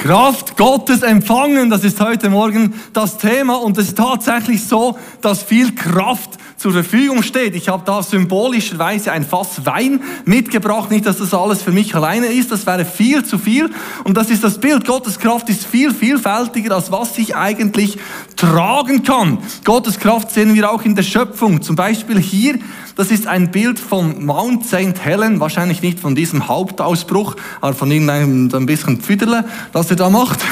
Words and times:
Kraft 0.00 0.56
Gottes 0.56 1.02
empfangen, 1.02 1.68
das 1.68 1.84
ist 1.84 2.00
heute 2.00 2.30
Morgen 2.30 2.72
das 2.94 3.18
Thema. 3.18 3.56
Und 3.56 3.76
es 3.76 3.88
ist 3.88 3.98
tatsächlich 3.98 4.66
so, 4.66 4.96
dass 5.20 5.42
viel 5.42 5.74
Kraft 5.74 6.38
zur 6.60 6.72
Verfügung 6.72 7.22
steht. 7.22 7.54
Ich 7.54 7.70
habe 7.70 7.84
da 7.86 8.02
symbolischerweise 8.02 9.12
ein 9.12 9.24
Fass 9.24 9.64
Wein 9.64 10.02
mitgebracht, 10.26 10.90
nicht, 10.90 11.06
dass 11.06 11.16
das 11.16 11.32
alles 11.32 11.62
für 11.62 11.72
mich 11.72 11.94
alleine 11.94 12.26
ist, 12.26 12.52
das 12.52 12.66
wäre 12.66 12.84
viel 12.84 13.24
zu 13.24 13.38
viel 13.38 13.70
und 14.04 14.14
das 14.14 14.28
ist 14.28 14.44
das 14.44 14.58
Bild. 14.60 14.84
Gottes 14.84 15.18
Kraft 15.18 15.48
ist 15.48 15.64
viel 15.64 15.94
vielfältiger, 15.94 16.74
als 16.74 16.92
was 16.92 17.16
ich 17.16 17.34
eigentlich 17.34 17.96
tragen 18.36 19.02
kann. 19.04 19.38
Gottes 19.64 19.98
Kraft 19.98 20.32
sehen 20.32 20.54
wir 20.54 20.70
auch 20.70 20.84
in 20.84 20.94
der 20.94 21.02
Schöpfung, 21.02 21.62
zum 21.62 21.76
Beispiel 21.76 22.20
hier 22.20 22.58
das 23.00 23.10
ist 23.10 23.26
ein 23.26 23.50
Bild 23.50 23.78
von 23.78 24.26
Mount 24.26 24.66
St. 24.66 25.02
Helen, 25.02 25.40
wahrscheinlich 25.40 25.80
nicht 25.80 26.00
von 26.00 26.14
diesem 26.14 26.48
Hauptausbruch, 26.48 27.34
aber 27.62 27.72
von 27.72 27.90
irgendeinem 27.90 28.50
ein 28.52 28.66
bisschen 28.66 29.00
Pfüderle, 29.00 29.46
das 29.72 29.90
er 29.90 29.96
da 29.96 30.10
macht. 30.10 30.40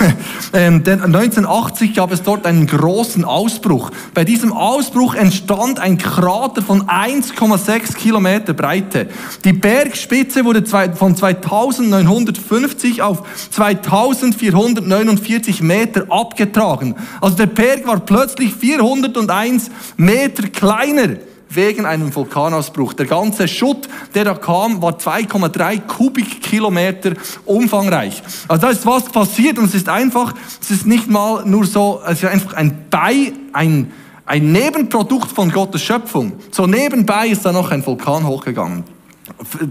Ähm, 0.55 0.83
denn 0.83 1.03
1980 1.03 1.95
gab 1.95 2.11
es 2.11 2.23
dort 2.23 2.47
einen 2.47 2.67
großen 2.67 3.25
Ausbruch. 3.25 3.91
Bei 4.15 4.25
diesem 4.25 4.53
Ausbruch 4.53 5.15
entstand 5.15 5.79
ein 5.79 5.98
Krater 5.99 6.63
von 6.63 6.85
1,6 6.85 7.95
Kilometer 7.95 8.55
Breite. 8.55 9.09
Die 9.45 9.53
Bergspitze 9.53 10.45
wurde 10.45 10.65
von 10.65 11.17
2950 11.17 13.03
auf 13.03 13.23
2449 13.51 15.63
Meter 15.63 16.07
abgetragen. 16.11 16.95
Also 17.21 17.37
der 17.37 17.47
Berg 17.47 17.87
war 17.87 18.01
plötzlich 18.01 18.55
401 18.55 19.71
Meter 19.97 20.49
kleiner 20.49 21.17
wegen 21.51 21.87
einem 21.87 22.15
Vulkanausbruch. 22.15 22.93
Der 22.95 23.07
ganze 23.07 23.49
Schutt, 23.49 23.89
der 24.15 24.25
da 24.25 24.35
kam, 24.35 24.83
war 24.83 24.99
2,3 24.99 25.81
Kubikkilometer 25.81 27.13
umfangreich. 27.45 28.23
Also 28.47 28.67
da 28.67 28.71
ist 28.71 28.87
was 28.87 29.05
passiert 29.05 29.59
und 29.59 29.67
es 29.67 29.75
ist 29.75 29.89
einfach, 29.89 30.35
es 30.61 30.71
ist 30.71 30.87
nicht 30.87 31.09
mal 31.09 31.45
nur 31.47 31.67
so, 31.67 32.01
es 32.07 32.23
ist 32.23 32.29
einfach 32.29 32.55
ein 32.55 32.87
Bei, 32.91 33.33
ein, 33.53 33.93
ein 34.29 34.53
Nebenprodukt 34.53 35.31
von 35.33 35.51
Gottes 35.51 35.83
Schöpfung. 35.83 36.35
So 36.51 36.67
nebenbei 36.67 37.29
ist 37.29 37.47
da 37.47 37.53
noch 37.53 37.71
ein 37.71 37.85
Vulkan 37.85 38.27
hochgegangen. 38.27 38.85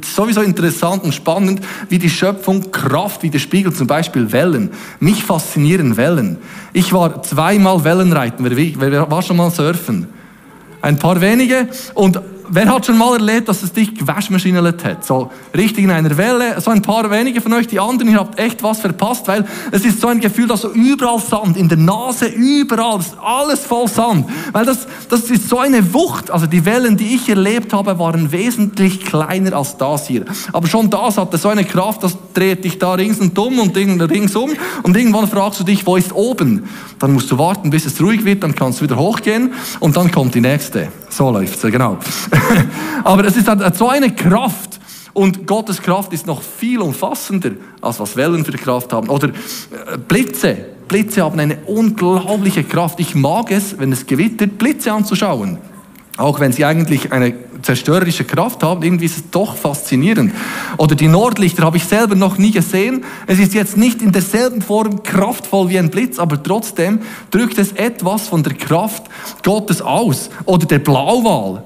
Sowieso 0.03 0.41
interessant 0.41 1.03
und 1.03 1.13
spannend, 1.13 1.61
wie 1.89 1.99
die 1.99 2.09
Schöpfung 2.09 2.71
Kraft 2.71 3.21
widerspiegelt, 3.23 3.77
zum 3.77 3.87
Beispiel 3.87 4.31
Wellen. 4.31 4.71
Mich 4.99 5.23
faszinieren 5.23 5.95
Wellen. 5.95 6.37
Ich 6.73 6.91
war 6.91 7.21
zweimal 7.21 7.83
Wellenreiten. 7.83 8.45
Wer, 8.79 9.11
war 9.11 9.21
schon 9.21 9.37
mal 9.37 9.51
surfen? 9.51 10.07
Ein 10.81 10.97
paar 10.97 11.21
wenige. 11.21 11.67
Und 11.93 12.19
wer 12.49 12.73
hat 12.73 12.85
schon 12.85 12.97
mal 12.97 13.13
erlebt, 13.13 13.49
dass 13.49 13.63
es 13.63 13.73
dich 13.73 13.91
Waschmaschinelt 14.05 14.83
hat? 14.83 15.05
So 15.05 15.31
richtig 15.55 15.83
in 15.83 15.91
einer 15.91 16.15
Welle. 16.17 16.59
So 16.61 16.71
ein 16.71 16.81
paar 16.81 17.09
wenige 17.11 17.41
von 17.41 17.53
euch, 17.53 17.67
die 17.67 17.79
anderen, 17.79 18.11
ihr 18.11 18.19
habt 18.19 18.39
echt 18.39 18.63
was 18.63 18.79
verpasst, 18.79 19.27
weil 19.27 19.45
es 19.71 19.85
ist 19.85 20.01
so 20.01 20.07
ein 20.07 20.19
Gefühl, 20.19 20.47
dass 20.47 20.61
so 20.61 20.71
überall 20.71 21.19
Sand, 21.19 21.57
in 21.57 21.69
der 21.69 21.77
Nase, 21.77 22.27
überall, 22.27 22.99
alles 23.23 23.65
voll 23.65 23.87
Sand. 23.87 24.27
Weil 24.51 24.65
das, 24.65 24.87
das 25.09 25.29
ist 25.29 25.49
so 25.49 25.59
eine 25.59 25.93
Wucht. 25.93 26.31
Also 26.31 26.47
die 26.47 26.65
Wellen, 26.65 26.97
die 26.97 27.15
ich 27.15 27.29
erlebt 27.29 27.73
habe, 27.73 27.97
waren 27.99 28.31
wesentlich 28.31 29.05
kleiner 29.05 29.53
als 29.53 29.77
das 29.77 30.07
hier. 30.07 30.25
Aber 30.53 30.67
schon 30.67 30.89
das 30.89 31.17
hatte 31.17 31.37
so 31.37 31.49
eine 31.49 31.65
Kraft, 31.65 32.03
das 32.03 32.17
dreht 32.33 32.63
dich 32.63 32.79
da 32.79 32.93
rings 32.93 33.19
und 33.19 33.37
um 33.37 33.59
und 33.59 33.75
ringsum. 33.75 34.51
Und 34.83 34.97
irgendwann 34.97 35.27
fragst 35.27 35.59
du 35.59 35.63
dich, 35.63 35.85
wo 35.85 35.95
ist 35.95 36.13
oben? 36.13 36.63
Dann 36.99 37.13
musst 37.13 37.31
du 37.31 37.37
warten, 37.37 37.69
bis 37.69 37.85
es 37.85 38.01
ruhig 38.01 38.25
wird, 38.25 38.43
dann 38.43 38.55
kannst 38.55 38.79
du 38.79 38.83
wieder 38.83 38.97
hochgehen 38.97 39.53
und 39.79 39.95
dann 39.95 40.11
kommt 40.11 40.35
die 40.35 40.41
nächste. 40.41 40.89
So 41.09 41.31
läuft's, 41.31 41.61
genau. 41.61 41.97
Aber 43.03 43.25
es 43.25 43.35
ist 43.35 43.47
halt 43.47 43.75
so 43.75 43.89
eine 43.89 44.13
Kraft. 44.13 44.79
Und 45.13 45.47
Gottes 45.47 45.81
Kraft 45.81 46.13
ist 46.13 46.27
noch 46.27 46.43
viel 46.43 46.79
umfassender, 46.79 47.51
als 47.81 47.99
was 47.99 48.15
Wellen 48.15 48.45
für 48.45 48.51
Kraft 48.51 48.93
haben. 48.93 49.09
Oder 49.09 49.29
äh, 49.29 49.97
Blitze. 50.07 50.57
Blitze 50.87 51.23
haben 51.23 51.39
eine 51.39 51.57
unglaubliche 51.65 52.63
Kraft. 52.63 52.99
Ich 52.99 53.15
mag 53.15 53.51
es, 53.51 53.79
wenn 53.79 53.91
es 53.91 54.05
gewittert, 54.05 54.57
Blitze 54.57 54.93
anzuschauen. 54.93 55.57
Auch 56.17 56.39
wenn 56.39 56.51
sie 56.51 56.65
eigentlich 56.65 57.11
eine 57.11 57.33
zerstörerische 57.61 58.23
Kraft 58.23 58.63
haben, 58.63 58.81
irgendwie 58.83 59.05
ist 59.05 59.17
es 59.17 59.29
doch 59.29 59.55
faszinierend. 59.55 60.33
Oder 60.77 60.95
die 60.95 61.07
Nordlichter 61.07 61.63
habe 61.63 61.77
ich 61.77 61.85
selber 61.85 62.15
noch 62.15 62.37
nie 62.37 62.51
gesehen. 62.51 63.03
Es 63.27 63.39
ist 63.39 63.53
jetzt 63.53 63.77
nicht 63.77 64.01
in 64.01 64.11
derselben 64.11 64.61
Form 64.61 65.03
kraftvoll 65.03 65.69
wie 65.69 65.77
ein 65.77 65.89
Blitz, 65.89 66.17
aber 66.17 66.41
trotzdem 66.41 67.01
drückt 67.29 67.57
es 67.57 67.71
etwas 67.73 68.27
von 68.27 68.41
der 68.41 68.53
Kraft 68.53 69.03
Gottes 69.43 69.81
aus. 69.81 70.29
Oder 70.45 70.65
der 70.65 70.79
Blauwal. 70.79 71.63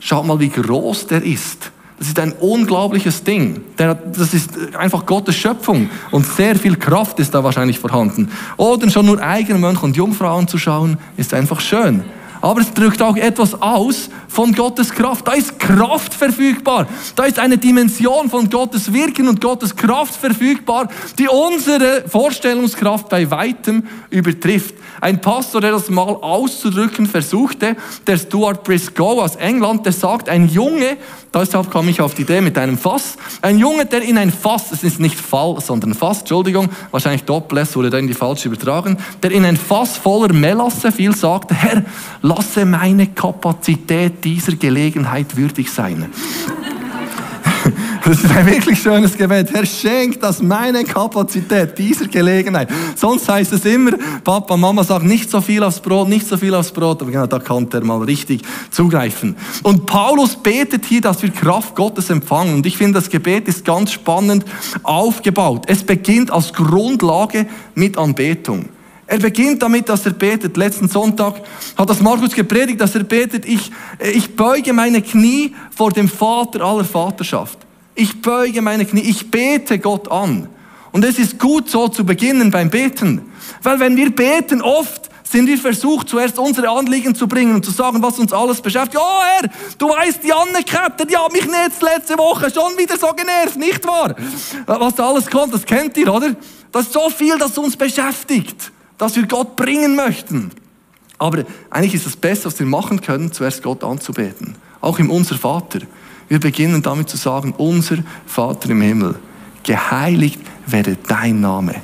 Schaut 0.00 0.26
mal, 0.26 0.40
wie 0.40 0.48
groß 0.48 1.06
der 1.06 1.22
ist. 1.22 1.70
Das 1.98 2.08
ist 2.08 2.18
ein 2.18 2.32
unglaubliches 2.32 3.22
Ding. 3.22 3.60
das 3.76 4.32
ist 4.32 4.74
einfach 4.74 5.04
Gottes 5.04 5.36
Schöpfung. 5.36 5.90
Und 6.10 6.26
sehr 6.26 6.56
viel 6.56 6.76
Kraft 6.76 7.20
ist 7.20 7.34
da 7.34 7.44
wahrscheinlich 7.44 7.78
vorhanden. 7.78 8.30
Oder 8.56 8.88
schon 8.90 9.04
nur 9.04 9.22
Eigenmönch 9.22 9.82
und 9.82 9.96
Jungfrauen 9.96 10.48
zu 10.48 10.56
schauen, 10.56 10.96
ist 11.18 11.34
einfach 11.34 11.60
schön 11.60 12.02
aber 12.40 12.60
es 12.60 12.72
drückt 12.72 13.02
auch 13.02 13.16
etwas 13.16 13.60
aus 13.60 14.08
von 14.28 14.54
Gottes 14.54 14.90
Kraft. 14.90 15.26
Da 15.26 15.32
ist 15.32 15.58
Kraft 15.58 16.14
verfügbar. 16.14 16.86
Da 17.14 17.24
ist 17.24 17.38
eine 17.38 17.58
Dimension 17.58 18.30
von 18.30 18.48
Gottes 18.48 18.92
Wirken 18.92 19.28
und 19.28 19.40
Gottes 19.40 19.76
Kraft 19.76 20.14
verfügbar, 20.14 20.88
die 21.18 21.28
unsere 21.28 22.04
Vorstellungskraft 22.08 23.08
bei 23.08 23.30
weitem 23.30 23.84
übertrifft. 24.08 24.74
Ein 25.00 25.20
Pastor, 25.20 25.60
der 25.60 25.72
das 25.72 25.88
mal 25.88 26.16
auszudrücken 26.20 27.06
versuchte, 27.06 27.76
der 28.06 28.18
Stuart 28.18 28.64
Briscoe 28.64 29.22
aus 29.22 29.36
England, 29.36 29.86
der 29.86 29.92
sagt, 29.92 30.28
ein 30.28 30.48
Junge, 30.48 30.96
deshalb 31.32 31.70
kam 31.70 31.88
ich 31.88 32.00
auf 32.00 32.14
die 32.14 32.22
Idee 32.22 32.40
mit 32.40 32.58
einem 32.58 32.76
Fass, 32.76 33.16
ein 33.40 33.58
Junge, 33.58 33.86
der 33.86 34.02
in 34.02 34.18
ein 34.18 34.30
Fass, 34.30 34.72
es 34.72 34.84
ist 34.84 35.00
nicht 35.00 35.18
Fall, 35.18 35.56
sondern 35.60 35.94
Fass, 35.94 36.20
Entschuldigung, 36.20 36.68
wahrscheinlich 36.90 37.24
Dopples 37.24 37.74
wurde 37.76 37.90
da 37.90 37.98
in 37.98 38.06
die 38.06 38.14
falsch 38.14 38.44
übertragen, 38.44 38.98
der 39.22 39.30
in 39.30 39.44
ein 39.44 39.56
Fass 39.56 39.96
voller 39.96 40.32
Melasse 40.32 40.92
fiel, 40.92 41.14
sagte, 41.14 41.54
Herr, 41.54 41.82
lasse 42.22 42.64
meine 42.64 43.06
Kapazität 43.06 44.22
dieser 44.24 44.56
Gelegenheit 44.56 45.36
würdig 45.36 45.70
sein. 45.70 46.10
Das 48.04 48.24
ist 48.24 48.30
ein 48.30 48.46
wirklich 48.46 48.80
schönes 48.80 49.16
Gebet. 49.16 49.52
Herr, 49.52 49.66
schenk 49.66 50.20
das 50.20 50.42
meine 50.42 50.84
Kapazität 50.84 51.78
dieser 51.78 52.08
Gelegenheit. 52.08 52.68
Sonst 52.96 53.28
heißt 53.28 53.52
es 53.52 53.64
immer, 53.64 53.92
Papa, 54.24 54.56
Mama 54.56 54.82
sagt 54.82 55.04
nicht 55.04 55.30
so 55.30 55.40
viel 55.40 55.62
aufs 55.62 55.80
Brot, 55.80 56.08
nicht 56.08 56.26
so 56.26 56.36
viel 56.36 56.54
aufs 56.54 56.72
Brot. 56.72 57.02
Aber 57.02 57.10
genau, 57.10 57.26
da 57.26 57.38
konnte 57.38 57.76
er 57.76 57.84
mal 57.84 58.02
richtig 58.02 58.42
zugreifen. 58.70 59.36
Und 59.62 59.86
Paulus 59.86 60.34
betet 60.34 60.86
hier, 60.86 61.02
dass 61.02 61.22
wir 61.22 61.30
Kraft 61.30 61.76
Gottes 61.76 62.10
empfangen. 62.10 62.54
Und 62.54 62.66
ich 62.66 62.76
finde, 62.76 62.94
das 62.94 63.10
Gebet 63.10 63.46
ist 63.48 63.64
ganz 63.64 63.92
spannend 63.92 64.44
aufgebaut. 64.82 65.64
Es 65.66 65.84
beginnt 65.84 66.30
als 66.32 66.52
Grundlage 66.52 67.46
mit 67.74 67.98
Anbetung. 67.98 68.70
Er 69.10 69.18
beginnt 69.18 69.60
damit, 69.60 69.88
dass 69.88 70.06
er 70.06 70.12
betet. 70.12 70.56
Letzten 70.56 70.88
Sonntag 70.88 71.42
hat 71.76 71.90
das 71.90 72.00
Markus 72.00 72.32
gepredigt, 72.32 72.80
dass 72.80 72.94
er 72.94 73.02
betet, 73.02 73.44
ich, 73.44 73.72
ich 73.98 74.36
beuge 74.36 74.72
meine 74.72 75.02
Knie 75.02 75.52
vor 75.76 75.90
dem 75.90 76.08
Vater 76.08 76.60
aller 76.60 76.84
Vaterschaft. 76.84 77.58
Ich 77.96 78.22
beuge 78.22 78.62
meine 78.62 78.86
Knie, 78.86 79.00
ich 79.00 79.28
bete 79.28 79.80
Gott 79.80 80.08
an. 80.12 80.48
Und 80.92 81.04
es 81.04 81.18
ist 81.18 81.40
gut 81.40 81.68
so 81.68 81.88
zu 81.88 82.06
beginnen 82.06 82.52
beim 82.52 82.70
Beten. 82.70 83.22
Weil 83.64 83.80
wenn 83.80 83.96
wir 83.96 84.14
beten, 84.14 84.62
oft 84.62 85.10
sind 85.24 85.48
wir 85.48 85.58
versucht, 85.58 86.08
zuerst 86.08 86.38
unsere 86.38 86.68
Anliegen 86.68 87.12
zu 87.12 87.26
bringen 87.26 87.56
und 87.56 87.64
zu 87.64 87.72
sagen, 87.72 88.00
was 88.00 88.16
uns 88.20 88.32
alles 88.32 88.60
beschäftigt. 88.60 88.94
Ja, 88.94 89.22
Herr, 89.40 89.50
du 89.76 89.88
weißt, 89.88 90.22
die 90.22 90.32
Annekette, 90.32 91.04
die 91.04 91.16
hat 91.16 91.32
mich 91.32 91.46
jetzt 91.64 91.82
letzte 91.82 92.16
Woche 92.16 92.48
schon 92.48 92.78
wieder 92.78 92.96
so 92.96 93.08
genervt, 93.08 93.56
nicht 93.56 93.84
wahr? 93.84 94.14
Was 94.66 94.94
da 94.94 95.08
alles 95.08 95.26
kommt, 95.26 95.52
das 95.52 95.66
kennt 95.66 95.96
ihr, 95.96 96.14
oder? 96.14 96.36
Das 96.70 96.82
ist 96.82 96.92
so 96.92 97.10
viel, 97.10 97.36
das 97.38 97.58
uns 97.58 97.76
beschäftigt 97.76 98.70
das 99.00 99.16
wir 99.16 99.26
Gott 99.26 99.56
bringen 99.56 99.96
möchten. 99.96 100.50
Aber 101.18 101.44
eigentlich 101.70 101.94
ist 101.94 102.06
das 102.06 102.16
Beste, 102.16 102.46
was 102.46 102.58
wir 102.58 102.66
machen 102.66 103.00
können, 103.00 103.32
zuerst 103.32 103.62
Gott 103.62 103.82
anzubeten. 103.82 104.54
Auch 104.80 104.98
im 104.98 105.10
Unser 105.10 105.36
Vater. 105.36 105.80
Wir 106.28 106.38
beginnen 106.38 106.82
damit 106.82 107.08
zu 107.08 107.16
sagen, 107.16 107.54
unser 107.56 107.96
Vater 108.26 108.70
im 108.70 108.82
Himmel, 108.82 109.16
geheiligt 109.64 110.40
werde 110.66 110.96
dein 111.08 111.40
Name. 111.40 111.76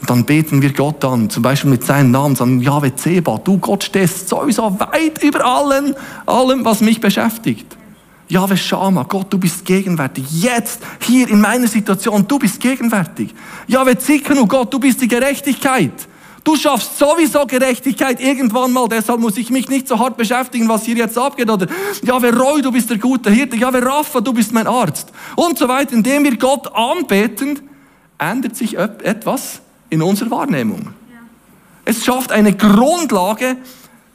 Und 0.00 0.10
dann 0.10 0.24
beten 0.24 0.62
wir 0.62 0.72
Gott 0.72 1.04
an, 1.04 1.30
zum 1.30 1.42
Beispiel 1.42 1.70
mit 1.70 1.84
seinem 1.84 2.10
Namen, 2.10 2.36
sagen, 2.36 2.60
Jahwe 2.60 2.94
Zeba, 2.94 3.38
du 3.38 3.58
Gott 3.58 3.84
stehst 3.84 4.28
sowieso 4.28 4.78
weit 4.78 5.22
über 5.22 5.44
allen, 5.44 5.94
allem, 6.26 6.64
was 6.64 6.80
mich 6.80 7.00
beschäftigt. 7.00 7.76
Jahwe 8.28 8.56
Shama, 8.56 9.04
Gott, 9.04 9.32
du 9.32 9.38
bist 9.38 9.64
gegenwärtig. 9.64 10.24
Jetzt, 10.42 10.82
hier 11.00 11.28
in 11.28 11.40
meiner 11.40 11.66
Situation, 11.66 12.28
du 12.28 12.38
bist 12.38 12.60
gegenwärtig. 12.60 13.34
Jahwe 13.66 13.96
Zikenu, 13.96 14.46
Gott, 14.46 14.72
du 14.72 14.78
bist 14.78 15.00
die 15.00 15.08
Gerechtigkeit. 15.08 15.92
Du 16.46 16.54
schaffst 16.54 16.96
sowieso 16.96 17.44
Gerechtigkeit 17.44 18.20
irgendwann 18.20 18.72
mal, 18.72 18.86
deshalb 18.88 19.18
muss 19.18 19.36
ich 19.36 19.50
mich 19.50 19.68
nicht 19.68 19.88
so 19.88 19.98
hart 19.98 20.16
beschäftigen, 20.16 20.68
was 20.68 20.84
hier 20.84 20.94
jetzt 20.94 21.18
abgeht. 21.18 21.50
Oder, 21.50 21.66
ja, 22.04 22.22
wer 22.22 22.32
Roy, 22.38 22.62
du 22.62 22.70
bist 22.70 22.88
der 22.88 22.98
gute 22.98 23.32
Hirte. 23.32 23.56
Ja, 23.56 23.72
wer 23.72 23.84
Rafa, 23.84 24.20
du 24.20 24.32
bist 24.32 24.52
mein 24.52 24.68
Arzt. 24.68 25.12
Und 25.34 25.58
so 25.58 25.66
weiter. 25.66 25.94
Indem 25.94 26.22
wir 26.22 26.36
Gott 26.36 26.72
anbeten, 26.72 27.68
ändert 28.16 28.54
sich 28.54 28.78
etwas 28.78 29.60
in 29.90 30.00
unserer 30.00 30.30
Wahrnehmung. 30.30 30.86
Es 31.84 32.04
schafft 32.04 32.30
eine 32.30 32.54
Grundlage 32.54 33.56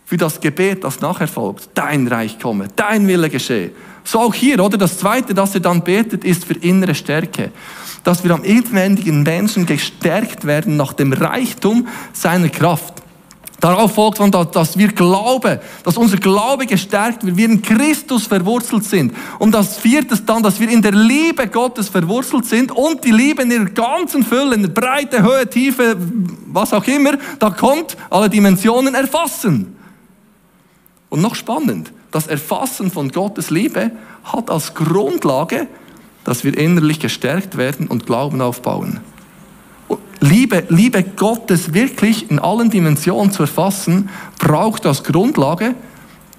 für 0.06 0.16
das 0.16 0.40
Gebet, 0.40 0.86
das 0.86 1.02
nachher 1.02 1.28
folgt. 1.28 1.72
Dein 1.74 2.08
Reich 2.08 2.40
komme, 2.40 2.70
dein 2.78 3.10
Wille 3.10 3.30
geschehe. 3.30 3.72
So 4.06 4.20
auch 4.20 4.34
hier, 4.34 4.64
oder? 4.64 4.78
Das 4.78 4.98
zweite, 4.98 5.34
das 5.34 5.54
er 5.54 5.60
dann 5.60 5.84
betet, 5.84 6.24
ist 6.24 6.46
für 6.46 6.54
innere 6.54 6.96
Stärke. 6.96 7.52
Dass 8.04 8.24
wir 8.24 8.32
am 8.32 8.44
inwendigen 8.44 9.24
Menschen 9.24 9.66
gestärkt 9.66 10.46
werden 10.46 10.78
nach 10.78 10.94
dem 10.94 11.14
Reichtum 11.14 11.88
seiner 12.14 12.50
Kraft. 12.50 13.02
Darauf 13.62 13.94
folgt 13.94 14.20
dann, 14.20 14.32
dass 14.32 14.76
wir 14.76 14.88
glauben, 14.88 15.60
dass 15.84 15.96
unser 15.96 16.18
Glaube 16.18 16.66
gestärkt 16.66 17.24
wird, 17.24 17.38
wir 17.38 17.46
in 17.46 17.62
Christus 17.62 18.26
verwurzelt 18.26 18.86
sind. 18.86 19.14
Und 19.38 19.52
das 19.52 19.78
vierte 19.78 20.16
ist 20.16 20.26
dann, 20.26 20.42
dass 20.42 20.60
wir 20.60 20.68
in 20.68 20.82
der 20.82 20.94
Liebe 20.94 21.48
Gottes 21.48 21.88
verwurzelt 21.88 22.48
sind 22.48 22.72
und 22.72 23.06
die 23.06 23.12
Liebe 23.12 23.44
in 23.44 23.52
ihrer 23.52 23.66
ganzen 23.66 24.26
Fülle, 24.26 24.56
in 24.56 24.64
der 24.64 24.70
Breite, 24.70 25.22
Höhe, 25.22 25.48
Tiefe, 25.48 25.96
was 26.48 26.74
auch 26.74 26.88
immer, 26.88 27.20
da 27.38 27.52
kommt, 27.52 27.96
alle 28.10 28.32
Dimensionen 28.32 28.96
erfassen. 28.96 29.76
Und 31.10 31.22
noch 31.22 31.36
spannend, 31.36 31.94
das 32.10 32.26
Erfassen 32.26 32.90
von 32.90 33.10
Gottes 33.10 33.52
Liebe 33.52 33.92
hat 34.24 34.50
als 34.50 34.74
Grundlage, 34.74 35.68
dass 36.24 36.44
wir 36.44 36.58
innerlich 36.58 37.00
gestärkt 37.00 37.58
werden 37.58 37.88
und 37.88 38.06
Glauben 38.06 38.42
aufbauen. 38.42 39.00
Liebe, 40.20 40.64
Liebe 40.70 41.04
Gottes 41.04 41.74
wirklich 41.74 42.30
in 42.30 42.38
allen 42.38 42.70
Dimensionen 42.70 43.32
zu 43.32 43.44
erfassen, 43.44 44.10
braucht 44.38 44.86
als 44.86 45.04
Grundlage, 45.04 45.74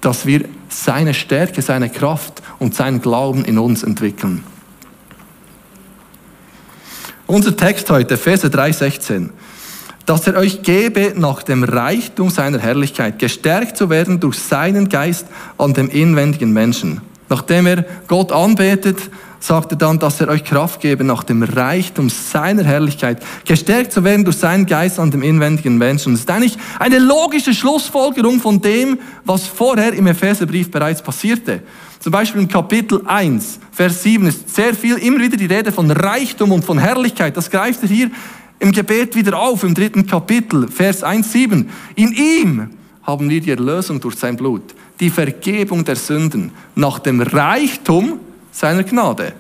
dass 0.01 0.25
wir 0.25 0.45
seine 0.69 1.15
Stärke, 1.15 1.63
seine 1.63 1.91
Kraft 1.91 2.43
und 2.59 2.75
seinen 2.75 3.01
Glauben 3.01 3.45
in 3.45 3.59
uns 3.59 3.83
entwickeln. 3.83 4.45
Unser 7.27 7.57
Text 7.57 7.91
heute, 7.91 8.17
Verse 8.17 8.47
3,16. 8.47 9.31
Dass 10.07 10.27
er 10.27 10.37
euch 10.37 10.63
gebe, 10.63 11.15
nach 11.17 11.43
dem 11.43 11.65
Reichtum 11.65 12.31
seiner 12.31 12.59
Herrlichkeit 12.59 13.19
gestärkt 13.19 13.77
zu 13.77 13.91
werden 13.91 14.21
durch 14.21 14.39
seinen 14.39 14.89
Geist 14.89 15.27
an 15.59 15.75
dem 15.75 15.89
inwendigen 15.89 16.53
Menschen. 16.53 17.01
Nachdem 17.29 17.67
er 17.67 17.85
Gott 18.07 18.33
anbetet, 18.33 19.11
sagt 19.43 19.73
er 19.73 19.79
dann, 19.79 19.99
dass 19.99 20.21
er 20.21 20.29
euch 20.29 20.45
Kraft 20.45 20.81
gebe 20.81 21.03
nach 21.03 21.25
dem 21.25 21.43
Reichtum 21.43 22.09
seiner 22.09 22.63
Herrlichkeit, 22.63 23.23
gestärkt 23.45 23.93
zu 23.93 24.05
werden 24.05 24.25
durch 24.25 24.37
seinen 24.37 24.67
Geist 24.67 25.01
an 25.01 25.11
dem 25.11 25.23
inwendigen 25.23 25.77
Menschen. 25.77 26.13
Das 26.13 26.21
ist 26.21 26.31
eigentlich 26.31 26.57
eine 26.79 27.01
logische 27.01 27.53
Schlussfolgerung 27.53 28.41
von 28.41 28.61
dem, 28.61 28.99
was 29.25 29.47
vorher 29.47 29.93
im 29.95 30.07
Epheserbrief 30.07 30.71
bereits 30.71 31.03
passierte. 31.03 31.63
Zum 31.99 32.13
Beispiel 32.13 32.43
im 32.43 32.49
Kapitel 32.49 33.03
1, 33.05 33.59
Vers 33.73 34.03
7 34.05 34.27
ist 34.27 34.55
sehr 34.55 34.75
viel, 34.75 34.97
immer 34.99 35.19
wieder 35.19 35.37
die 35.37 35.47
Rede 35.47 35.73
von 35.73 35.91
Reichtum 35.91 36.53
und 36.53 36.65
von 36.65 36.79
Herrlichkeit. 36.79 37.37
Das 37.37 37.51
greift 37.51 37.83
er 37.83 37.89
hier 37.89 38.11
im 38.61 38.71
Gebet 38.71 39.17
wieder 39.17 39.39
auf, 39.39 39.65
im 39.65 39.75
dritten 39.75 40.07
Kapitel, 40.07 40.69
Vers 40.69 41.03
1, 41.03 41.33
7. 41.33 41.69
In 41.97 42.13
ihm 42.13 42.71
haben 43.03 43.29
wir 43.29 43.41
die 43.41 43.51
Erlösung 43.51 44.01
durch 44.01 44.15
sein 44.15 44.37
Blut, 44.37 44.63
die 45.01 45.11
Vergebung 45.11 45.85
der 45.85 45.97
Sünden 45.97 46.53
nach 46.77 47.01
dem 47.01 47.21
Reichtum 47.21 48.21
seiner 48.53 48.85
Gnade. 48.85 49.33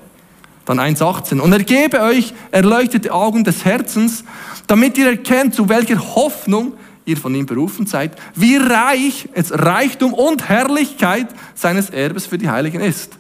Dann 0.64 0.80
1,18. 0.80 1.40
Und 1.40 1.52
er 1.52 1.62
gebe 1.62 2.00
euch 2.00 2.34
erleuchtete 2.50 3.12
Augen 3.12 3.44
des 3.44 3.64
Herzens, 3.64 4.24
damit 4.66 4.98
ihr 4.98 5.10
erkennt, 5.10 5.54
zu 5.54 5.68
welcher 5.68 5.98
Hoffnung 6.14 6.74
ihr 7.04 7.16
von 7.16 7.34
ihm 7.34 7.46
berufen 7.46 7.86
seid, 7.86 8.16
wie 8.34 8.56
reich 8.56 9.28
es 9.34 9.52
Reichtum 9.52 10.14
und 10.14 10.48
Herrlichkeit 10.48 11.28
seines 11.54 11.90
Erbes 11.90 12.26
für 12.26 12.38
die 12.38 12.48
Heiligen 12.48 12.80
ist. 12.80 13.18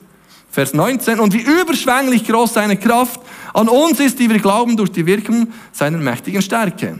Vers 0.50 0.74
19. 0.74 1.18
Und 1.18 1.32
wie 1.32 1.40
überschwänglich 1.40 2.26
groß 2.26 2.54
seine 2.54 2.76
Kraft 2.76 3.20
an 3.54 3.68
uns 3.68 4.00
ist, 4.00 4.18
die 4.18 4.30
wir 4.30 4.38
glauben 4.38 4.76
durch 4.76 4.92
die 4.92 5.06
Wirkung 5.06 5.48
seiner 5.72 5.98
mächtigen 5.98 6.42
Stärke. 6.42 6.98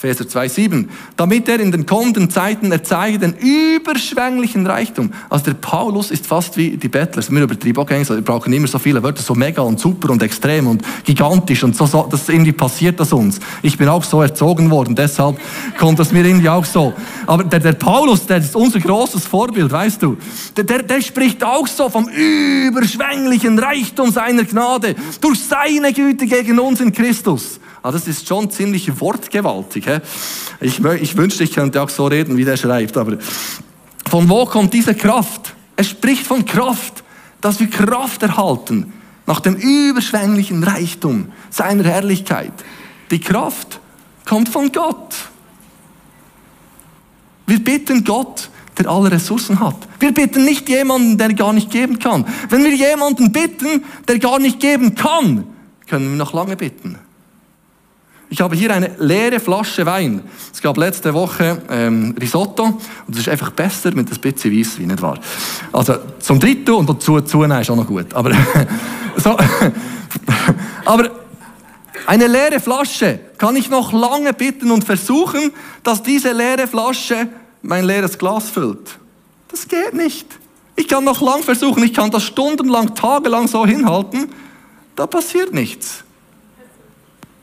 Epheser 0.00 0.24
2,7, 0.24 0.88
damit 1.16 1.46
er 1.46 1.60
in 1.60 1.72
den 1.72 1.84
kommenden 1.84 2.30
Zeiten 2.30 2.72
erzeige 2.72 3.18
den 3.18 3.34
überschwänglichen 3.34 4.66
Reichtum. 4.66 5.12
Also 5.28 5.44
der 5.46 5.54
Paulus 5.54 6.10
ist 6.10 6.26
fast 6.26 6.56
wie 6.56 6.78
die 6.78 6.88
Bettlers. 6.88 7.30
Wir 7.30 7.42
übertreiben 7.42 7.82
auch 7.82 7.86
gerne, 7.86 8.08
wir 8.08 8.22
brauchen 8.22 8.50
immer 8.50 8.66
so 8.66 8.78
viele 8.78 9.02
Wörter, 9.02 9.22
so 9.22 9.34
mega 9.34 9.60
und 9.60 9.78
super 9.78 10.08
und 10.08 10.22
extrem 10.22 10.68
und 10.68 10.82
gigantisch 11.04 11.62
und 11.64 11.76
so, 11.76 11.84
so 11.84 12.08
das 12.10 12.30
irgendwie 12.30 12.52
passiert 12.52 12.98
das 12.98 13.12
uns. 13.12 13.40
Ich 13.60 13.76
bin 13.76 13.88
auch 13.88 14.02
so 14.02 14.22
erzogen 14.22 14.70
worden, 14.70 14.94
deshalb 14.94 15.38
kommt 15.78 15.98
das 15.98 16.12
mir 16.12 16.24
irgendwie 16.24 16.48
auch 16.48 16.64
so. 16.64 16.94
Aber 17.26 17.44
der, 17.44 17.60
der 17.60 17.72
Paulus, 17.72 18.26
der 18.26 18.38
ist 18.38 18.56
unser 18.56 18.80
großes 18.80 19.26
Vorbild, 19.26 19.70
weißt 19.70 20.02
du. 20.02 20.16
Der, 20.56 20.64
der, 20.64 20.82
der 20.82 21.02
spricht 21.02 21.44
auch 21.44 21.66
so 21.66 21.90
vom 21.90 22.08
überschwänglichen 22.08 23.58
Reichtum 23.58 24.10
seiner 24.10 24.44
Gnade 24.44 24.94
durch 25.20 25.40
seine 25.40 25.92
Güte 25.92 26.24
gegen 26.24 26.58
uns 26.58 26.80
in 26.80 26.90
Christus. 26.90 27.60
Also 27.82 27.98
das 27.98 28.08
ist 28.08 28.28
schon 28.28 28.50
ziemlich 28.50 29.00
wortgewaltig. 29.00 29.86
He? 29.86 29.98
Ich, 30.60 30.84
ich 30.84 31.16
wünschte, 31.16 31.44
ich 31.44 31.52
könnte 31.52 31.82
auch 31.82 31.88
so 31.88 32.06
reden, 32.06 32.36
wie 32.36 32.44
der 32.44 32.56
schreibt. 32.56 32.96
Aber 32.96 33.16
von 34.08 34.28
wo 34.28 34.44
kommt 34.44 34.74
diese 34.74 34.94
Kraft? 34.94 35.54
Er 35.76 35.84
spricht 35.84 36.26
von 36.26 36.44
Kraft, 36.44 37.02
dass 37.40 37.58
wir 37.60 37.70
Kraft 37.70 38.22
erhalten 38.22 38.92
nach 39.26 39.40
dem 39.40 39.54
überschwänglichen 39.54 40.62
Reichtum 40.62 41.32
seiner 41.48 41.84
Herrlichkeit. 41.84 42.52
Die 43.10 43.20
Kraft 43.20 43.80
kommt 44.26 44.48
von 44.48 44.70
Gott. 44.72 45.14
Wir 47.46 47.62
bitten 47.62 48.04
Gott, 48.04 48.50
der 48.78 48.88
alle 48.88 49.10
Ressourcen 49.10 49.58
hat. 49.60 49.76
Wir 49.98 50.12
bitten 50.12 50.44
nicht 50.44 50.68
jemanden, 50.68 51.18
der 51.18 51.32
gar 51.32 51.52
nicht 51.52 51.70
geben 51.70 51.98
kann. 51.98 52.26
Wenn 52.48 52.62
wir 52.64 52.74
jemanden 52.74 53.32
bitten, 53.32 53.84
der 54.06 54.18
gar 54.18 54.38
nicht 54.38 54.60
geben 54.60 54.94
kann, 54.94 55.44
können 55.86 56.10
wir 56.10 56.16
noch 56.16 56.32
lange 56.32 56.56
bitten. 56.56 56.98
Ich 58.32 58.40
habe 58.40 58.54
hier 58.54 58.72
eine 58.72 58.92
leere 58.98 59.40
Flasche 59.40 59.84
Wein. 59.84 60.22
Es 60.52 60.62
gab 60.62 60.76
letzte 60.76 61.12
Woche 61.12 61.60
ähm, 61.68 62.14
Risotto 62.18 62.62
und 62.62 63.14
es 63.14 63.18
ist 63.18 63.28
einfach 63.28 63.50
besser 63.50 63.92
mit 63.92 64.08
ein 64.08 64.20
bisschen 64.20 64.56
Weisswein, 64.56 64.86
nicht 64.86 65.02
wahr? 65.02 65.18
Also 65.72 65.96
zum 66.20 66.38
Dritten 66.38 66.70
und 66.74 66.88
dazu 66.88 67.20
zu 67.22 67.42
ist 67.42 67.70
auch 67.70 67.76
noch 67.76 67.88
gut. 67.88 68.14
Aber, 68.14 68.30
so, 69.16 69.36
aber 70.84 71.10
eine 72.06 72.28
leere 72.28 72.60
Flasche 72.60 73.18
kann 73.36 73.56
ich 73.56 73.68
noch 73.68 73.92
lange 73.92 74.32
bitten 74.32 74.70
und 74.70 74.84
versuchen, 74.84 75.50
dass 75.82 76.00
diese 76.00 76.30
leere 76.30 76.68
Flasche 76.68 77.28
mein 77.62 77.84
leeres 77.84 78.16
Glas 78.16 78.48
füllt. 78.48 78.96
Das 79.50 79.66
geht 79.66 79.92
nicht. 79.92 80.26
Ich 80.76 80.86
kann 80.86 81.02
noch 81.02 81.20
lang 81.20 81.42
versuchen, 81.42 81.82
ich 81.82 81.94
kann 81.94 82.12
das 82.12 82.22
stundenlang, 82.22 82.94
tagelang 82.94 83.48
so 83.48 83.66
hinhalten. 83.66 84.30
Da 84.94 85.08
passiert 85.08 85.52
nichts 85.52 86.04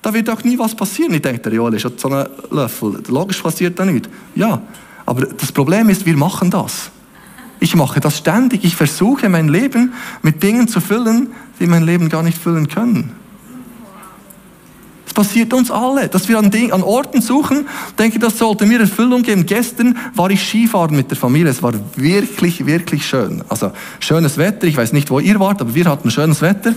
da 0.01 0.13
wird 0.13 0.29
auch 0.29 0.44
nie 0.44 0.57
was 0.57 0.75
passieren. 0.75 1.13
Ich 1.13 1.21
denke, 1.21 1.41
der 1.41 1.53
Joel 1.53 1.73
ist 1.73 1.99
so 1.99 2.09
ein 2.09 2.25
Löffel. 2.51 3.01
Logisch 3.07 3.41
passiert 3.41 3.77
da 3.79 3.85
nichts. 3.85 4.09
Ja, 4.35 4.61
aber 5.05 5.25
das 5.25 5.51
Problem 5.51 5.89
ist, 5.89 6.05
wir 6.05 6.15
machen 6.17 6.51
das. 6.51 6.91
Ich 7.59 7.75
mache 7.75 7.99
das 7.99 8.18
ständig. 8.18 8.63
Ich 8.63 8.75
versuche 8.75 9.30
mein 9.30 9.47
Leben 9.47 9.94
mit 10.21 10.44
Dingen 10.44 10.68
zu 10.68 10.80
füllen, 10.80 11.30
die 11.59 11.66
mein 11.66 11.83
Leben 11.83 12.09
gar 12.09 12.23
nicht 12.23 12.37
füllen 12.37 12.68
können. 12.68 13.11
Das 15.06 15.13
passiert 15.13 15.54
uns 15.54 15.71
alle, 15.71 16.09
dass 16.09 16.30
wir 16.30 16.37
an, 16.37 16.51
Ding, 16.51 16.71
an 16.71 16.83
Orten 16.83 17.21
suchen. 17.21 17.68
denke, 17.97 18.19
das 18.19 18.37
sollte 18.37 18.66
mir 18.68 18.80
Erfüllung 18.80 19.23
geben. 19.23 19.45
Gestern 19.45 19.97
war 20.13 20.30
ich 20.30 20.47
Skifahren 20.47 20.95
mit 20.95 21.09
der 21.09 21.18
Familie. 21.18 21.49
Es 21.49 21.63
war 21.63 21.73
wirklich, 21.95 22.66
wirklich 22.68 23.07
schön. 23.07 23.44
Also 23.49 23.71
schönes 23.99 24.37
Wetter. 24.37 24.68
Ich 24.68 24.77
weiß 24.77 24.94
nicht, 24.94 25.09
wo 25.09 25.19
ihr 25.19 25.39
wart, 25.39 25.61
aber 25.61 25.73
wir 25.73 25.85
hatten 25.85 26.11
schönes 26.11 26.42
Wetter. 26.42 26.73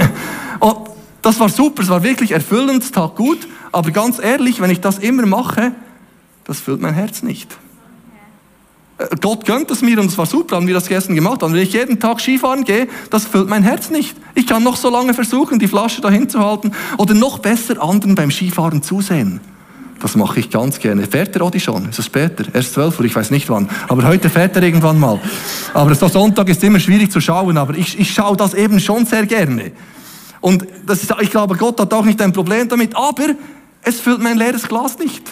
Und 0.60 0.97
das 1.28 1.38
war 1.40 1.50
super, 1.50 1.82
es 1.82 1.90
war 1.90 2.02
wirklich 2.02 2.30
erfüllend, 2.30 2.90
tat 2.90 3.14
gut, 3.14 3.46
aber 3.70 3.90
ganz 3.90 4.18
ehrlich, 4.18 4.62
wenn 4.62 4.70
ich 4.70 4.80
das 4.80 4.98
immer 4.98 5.26
mache, 5.26 5.72
das 6.44 6.58
füllt 6.58 6.80
mein 6.80 6.94
Herz 6.94 7.22
nicht. 7.22 7.54
Äh, 8.96 9.08
Gott 9.20 9.44
gönnt 9.44 9.70
es 9.70 9.82
mir 9.82 10.00
und 10.00 10.06
es 10.06 10.16
war 10.16 10.24
super, 10.24 10.56
haben 10.56 10.66
wir 10.66 10.72
das 10.72 10.88
gestern 10.88 11.14
gemacht. 11.14 11.42
Und 11.42 11.52
wenn 11.52 11.60
ich 11.60 11.74
jeden 11.74 12.00
Tag 12.00 12.22
Skifahren 12.22 12.64
gehe, 12.64 12.88
das 13.10 13.26
füllt 13.26 13.46
mein 13.46 13.62
Herz 13.62 13.90
nicht. 13.90 14.16
Ich 14.34 14.46
kann 14.46 14.62
noch 14.62 14.76
so 14.76 14.88
lange 14.88 15.12
versuchen, 15.12 15.58
die 15.58 15.68
Flasche 15.68 16.00
dahin 16.00 16.30
zu 16.30 16.38
halten 16.38 16.72
oder 16.96 17.12
noch 17.12 17.40
besser 17.40 17.82
anderen 17.82 18.14
beim 18.14 18.30
Skifahren 18.30 18.82
zusehen. 18.82 19.42
Das 20.00 20.16
mache 20.16 20.40
ich 20.40 20.48
ganz 20.48 20.78
gerne. 20.78 21.06
Fährt 21.06 21.34
der 21.34 21.42
Odi 21.42 21.60
schon? 21.60 21.90
Ist 21.90 21.98
es 21.98 22.06
später? 22.06 22.44
Erst 22.54 22.72
12 22.72 23.00
Uhr, 23.00 23.04
ich 23.04 23.14
weiß 23.14 23.30
nicht 23.32 23.50
wann. 23.50 23.68
Aber 23.88 24.04
heute 24.04 24.30
fährt 24.30 24.56
er 24.56 24.62
irgendwann 24.62 24.98
mal. 24.98 25.20
Aber 25.74 25.94
so 25.94 26.08
Sonntag 26.08 26.48
ist 26.48 26.64
immer 26.64 26.80
schwierig 26.80 27.12
zu 27.12 27.20
schauen, 27.20 27.58
aber 27.58 27.76
ich, 27.76 28.00
ich 28.00 28.14
schaue 28.14 28.38
das 28.38 28.54
eben 28.54 28.80
schon 28.80 29.04
sehr 29.04 29.26
gerne. 29.26 29.72
Und 30.40 30.66
das 30.86 31.02
ist, 31.02 31.14
ich 31.20 31.30
glaube, 31.30 31.56
Gott 31.56 31.80
hat 31.80 31.92
auch 31.92 32.04
nicht 32.04 32.20
ein 32.20 32.32
Problem 32.32 32.68
damit, 32.68 32.96
aber 32.96 33.34
es 33.82 34.00
füllt 34.00 34.20
mein 34.20 34.36
leeres 34.36 34.68
Glas 34.68 34.98
nicht. 34.98 35.22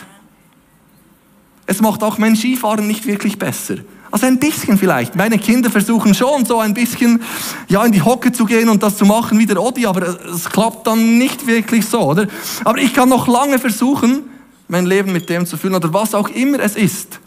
Es 1.66 1.80
macht 1.80 2.02
auch 2.02 2.18
mein 2.18 2.36
Skifahren 2.36 2.86
nicht 2.86 3.06
wirklich 3.06 3.38
besser. 3.38 3.76
Also 4.10 4.26
ein 4.26 4.38
bisschen 4.38 4.78
vielleicht. 4.78 5.16
Meine 5.16 5.38
Kinder 5.38 5.70
versuchen 5.70 6.14
schon 6.14 6.44
so 6.44 6.60
ein 6.60 6.74
bisschen 6.74 7.22
ja, 7.68 7.84
in 7.84 7.92
die 7.92 8.02
Hocke 8.02 8.30
zu 8.32 8.44
gehen 8.44 8.68
und 8.68 8.82
das 8.82 8.96
zu 8.96 9.04
machen 9.04 9.38
wie 9.38 9.46
der 9.46 9.60
Odi, 9.60 9.84
aber 9.84 10.06
es 10.32 10.48
klappt 10.48 10.86
dann 10.86 11.18
nicht 11.18 11.46
wirklich 11.46 11.86
so, 11.86 12.00
oder? 12.00 12.26
Aber 12.64 12.78
ich 12.78 12.94
kann 12.94 13.08
noch 13.08 13.26
lange 13.26 13.58
versuchen, 13.58 14.22
mein 14.68 14.86
Leben 14.86 15.12
mit 15.12 15.28
dem 15.28 15.44
zu 15.44 15.56
füllen 15.56 15.74
oder 15.74 15.92
was 15.92 16.14
auch 16.14 16.28
immer 16.28 16.60
es 16.60 16.76
ist. 16.76 17.20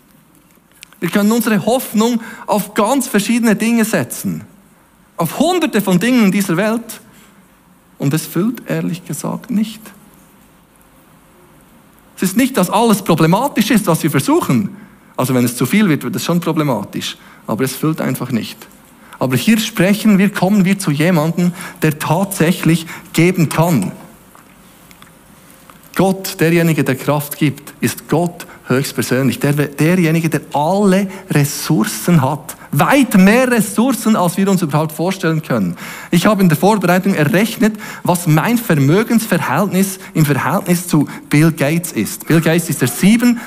Wir 1.00 1.10
können 1.10 1.32
unsere 1.32 1.66
Hoffnung 1.66 2.22
auf 2.46 2.74
ganz 2.74 3.08
verschiedene 3.08 3.56
Dinge 3.56 3.86
setzen. 3.86 4.44
Auf 5.18 5.40
hunderte 5.40 5.82
von 5.82 6.00
Dingen 6.00 6.26
in 6.26 6.32
dieser 6.32 6.58
Welt. 6.58 7.02
Und 8.00 8.14
es 8.14 8.26
füllt 8.26 8.64
ehrlich 8.68 9.06
gesagt 9.06 9.52
nicht. 9.52 9.82
Es 12.16 12.24
ist 12.24 12.38
nicht, 12.38 12.58
dass 12.58 12.70
alles 12.70 13.02
problematisch 13.02 13.70
ist, 13.70 13.86
was 13.88 14.02
wir 14.02 14.10
versuchen. 14.10 14.76
Also 15.16 15.34
wenn 15.36 15.46
es 15.46 15.56
zu 15.56 15.66
viel 15.66 15.88
wird, 15.88 16.04
wird 16.04 16.16
es 16.16 16.24
schon 16.24 16.40
problematisch. 16.40 17.18
Aber 17.46 17.64
es 17.64 17.76
füllt 17.76 18.02
einfach 18.02 18.32
nicht. 18.32 18.58
Aber 19.20 19.36
hier 19.36 19.60
sprechen 19.60 20.18
wir, 20.18 20.30
kommen 20.30 20.66
wir 20.66 20.80
zu 20.80 20.92
jemandem, 20.92 21.54
der 21.82 22.00
tatsächlich 22.00 22.88
geben 23.14 23.50
kann. 23.50 23.92
Gott, 25.96 26.40
derjenige, 26.40 26.86
der 26.86 26.96
Kraft 26.96 27.38
gibt, 27.38 27.74
ist 27.82 28.08
Gott 28.08 28.48
höchstpersönlich. 28.68 29.40
Der, 29.40 29.52
derjenige, 29.54 30.30
der 30.30 30.42
alle 30.54 31.10
Ressourcen 31.30 32.22
hat. 32.22 32.56
Weit 32.72 33.18
mehr 33.18 33.52
Ressourcen, 33.52 34.16
als 34.16 34.38
wir 34.38 34.50
uns 34.50 34.62
überhaupt 34.62 34.92
vorstellen 34.92 35.42
können. 35.42 35.76
Ich 36.12 36.26
habe 36.26 36.42
in 36.42 36.50
der 36.50 36.58
Vorbereitung 36.58 37.16
errechnet, 37.16 37.76
was 38.04 38.28
mein 38.28 38.58
Vermögensverhältnis 38.58 40.00
im 40.14 40.26
Verhältnis 40.26 40.88
zu 40.88 41.08
Bill 41.30 41.52
Gates 41.52 41.92
ist. 41.92 42.28
Bill 42.28 42.42
Gates 42.42 42.70
ist 42.70 42.82
der 42.82 42.88
sieben, 42.88 43.40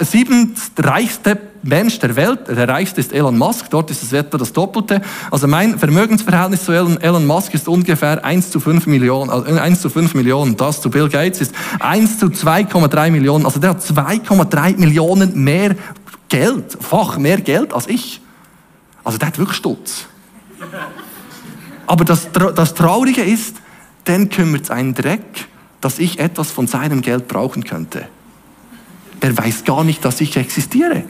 sieben 0.00 0.54
reichste 0.78 1.38
Mensch 1.62 1.98
der 1.98 2.16
Welt. 2.16 2.40
Der 2.48 2.68
reichste 2.68 3.00
ist 3.00 3.12
Elon 3.12 3.38
Musk. 3.38 3.70
Dort 3.70 3.90
ist 3.90 4.02
es 4.02 4.12
etwa 4.12 4.38
das 4.38 4.52
Doppelte. 4.52 5.00
Also 5.30 5.46
mein 5.46 5.78
Vermögensverhältnis 5.78 6.64
zu 6.64 6.72
Elon, 6.72 7.00
Elon 7.00 7.26
Musk 7.26 7.54
ist 7.54 7.68
ungefähr 7.68 8.24
1 8.24 8.50
zu 8.50 8.60
5 8.60 8.86
Millionen. 8.86 9.30
Also 9.30 9.46
1 9.46 9.80
zu 9.80 9.88
5 9.88 10.14
Millionen. 10.14 10.56
Das 10.56 10.80
zu 10.80 10.90
Bill 10.90 11.08
Gates 11.08 11.40
ist 11.40 11.54
1 11.80 12.18
zu 12.18 12.26
2,3 12.26 13.10
Millionen. 13.10 13.46
Also 13.46 13.60
der 13.60 13.70
hat 13.70 13.82
2,3 13.82 14.78
Millionen 14.78 15.42
mehr 15.42 15.76
Geld, 16.28 16.76
fach 16.80 17.18
mehr 17.18 17.40
Geld 17.40 17.72
als 17.72 17.86
ich. 17.86 18.20
Also 19.04 19.18
der 19.18 19.28
hat 19.28 19.38
wirklich 19.38 19.58
Stutz. 19.58 20.06
Aber 21.86 22.04
das, 22.04 22.28
das 22.32 22.74
Traurige 22.74 23.22
ist, 23.22 23.56
den 24.06 24.30
kümmert 24.30 24.64
es 24.64 24.70
einen 24.70 24.94
Dreck, 24.94 25.22
dass 25.80 25.98
ich 25.98 26.18
etwas 26.18 26.50
von 26.50 26.66
seinem 26.66 27.02
Geld 27.02 27.28
brauchen 27.28 27.64
könnte. 27.64 28.08
Der 29.22 29.36
weiß 29.36 29.64
gar 29.64 29.84
nicht, 29.84 30.04
dass 30.04 30.20
ich 30.20 30.36
existiere. 30.36 31.04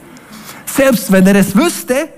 Selbst 0.65 1.11
wenn 1.11 1.25
er 1.27 1.35
es 1.35 1.55
wüsste, 1.55 2.09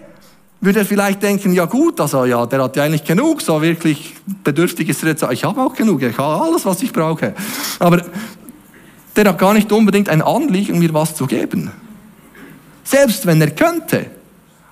würde 0.60 0.80
er 0.80 0.86
vielleicht 0.86 1.22
denken, 1.22 1.54
ja 1.54 1.66
gut, 1.66 2.00
also 2.02 2.26
ja, 2.26 2.46
der 2.48 2.64
hat 2.64 2.76
ja 2.76 2.84
eigentlich 2.84 3.04
genug, 3.04 3.42
so 3.42 3.62
wirklich 3.62 4.16
bedürftig 4.44 4.90
ist 4.90 5.04
er 5.04 5.10
jetzt, 5.10 5.24
ich 5.32 5.44
habe 5.44 5.62
auch 5.62 5.76
genug, 5.76 6.02
ich 6.02 6.18
habe 6.18 6.44
alles, 6.44 6.66
was 6.66 6.82
ich 6.82 6.92
brauche. 6.92 7.36
Aber 7.78 8.04
der 9.16 9.26
hat 9.26 9.38
gar 9.38 9.54
nicht 9.54 9.72
unbedingt 9.72 10.10
ein 10.10 10.24
Anliegen, 10.24 10.80
mir 10.80 10.94
was 10.94 11.16
zu 11.16 11.28
geben. 11.28 11.72
Selbst 12.84 13.26
wenn 13.28 13.40
er 13.42 13.52
könnte, 13.52 14.08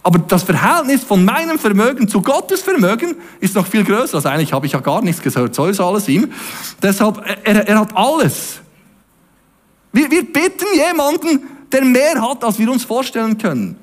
aber 0.05 0.19
das 0.19 0.43
Verhältnis 0.43 1.03
von 1.03 1.25
meinem 1.25 1.57
Vermögen 1.57 2.07
zu 2.07 2.21
Gottes 2.21 2.61
Vermögen 2.61 3.15
ist 3.39 3.55
noch 3.55 3.65
viel 3.65 3.83
größer. 3.83 4.17
Also 4.17 4.29
eigentlich 4.29 4.53
habe 4.53 4.67
ich 4.67 4.73
ja 4.73 4.79
gar 4.79 5.01
nichts 5.01 5.19
gehört, 5.19 5.55
so 5.55 5.65
ist 5.65 5.79
alles 5.79 6.07
ihm. 6.07 6.31
Deshalb, 6.79 7.25
er, 7.43 7.67
er 7.67 7.79
hat 7.79 7.97
alles. 7.97 8.59
Wir, 9.91 10.11
wir 10.11 10.31
bitten 10.31 10.67
jemanden, 10.75 11.47
der 11.71 11.83
mehr 11.83 12.21
hat, 12.21 12.43
als 12.43 12.59
wir 12.59 12.71
uns 12.71 12.83
vorstellen 12.83 13.39
können. 13.39 13.77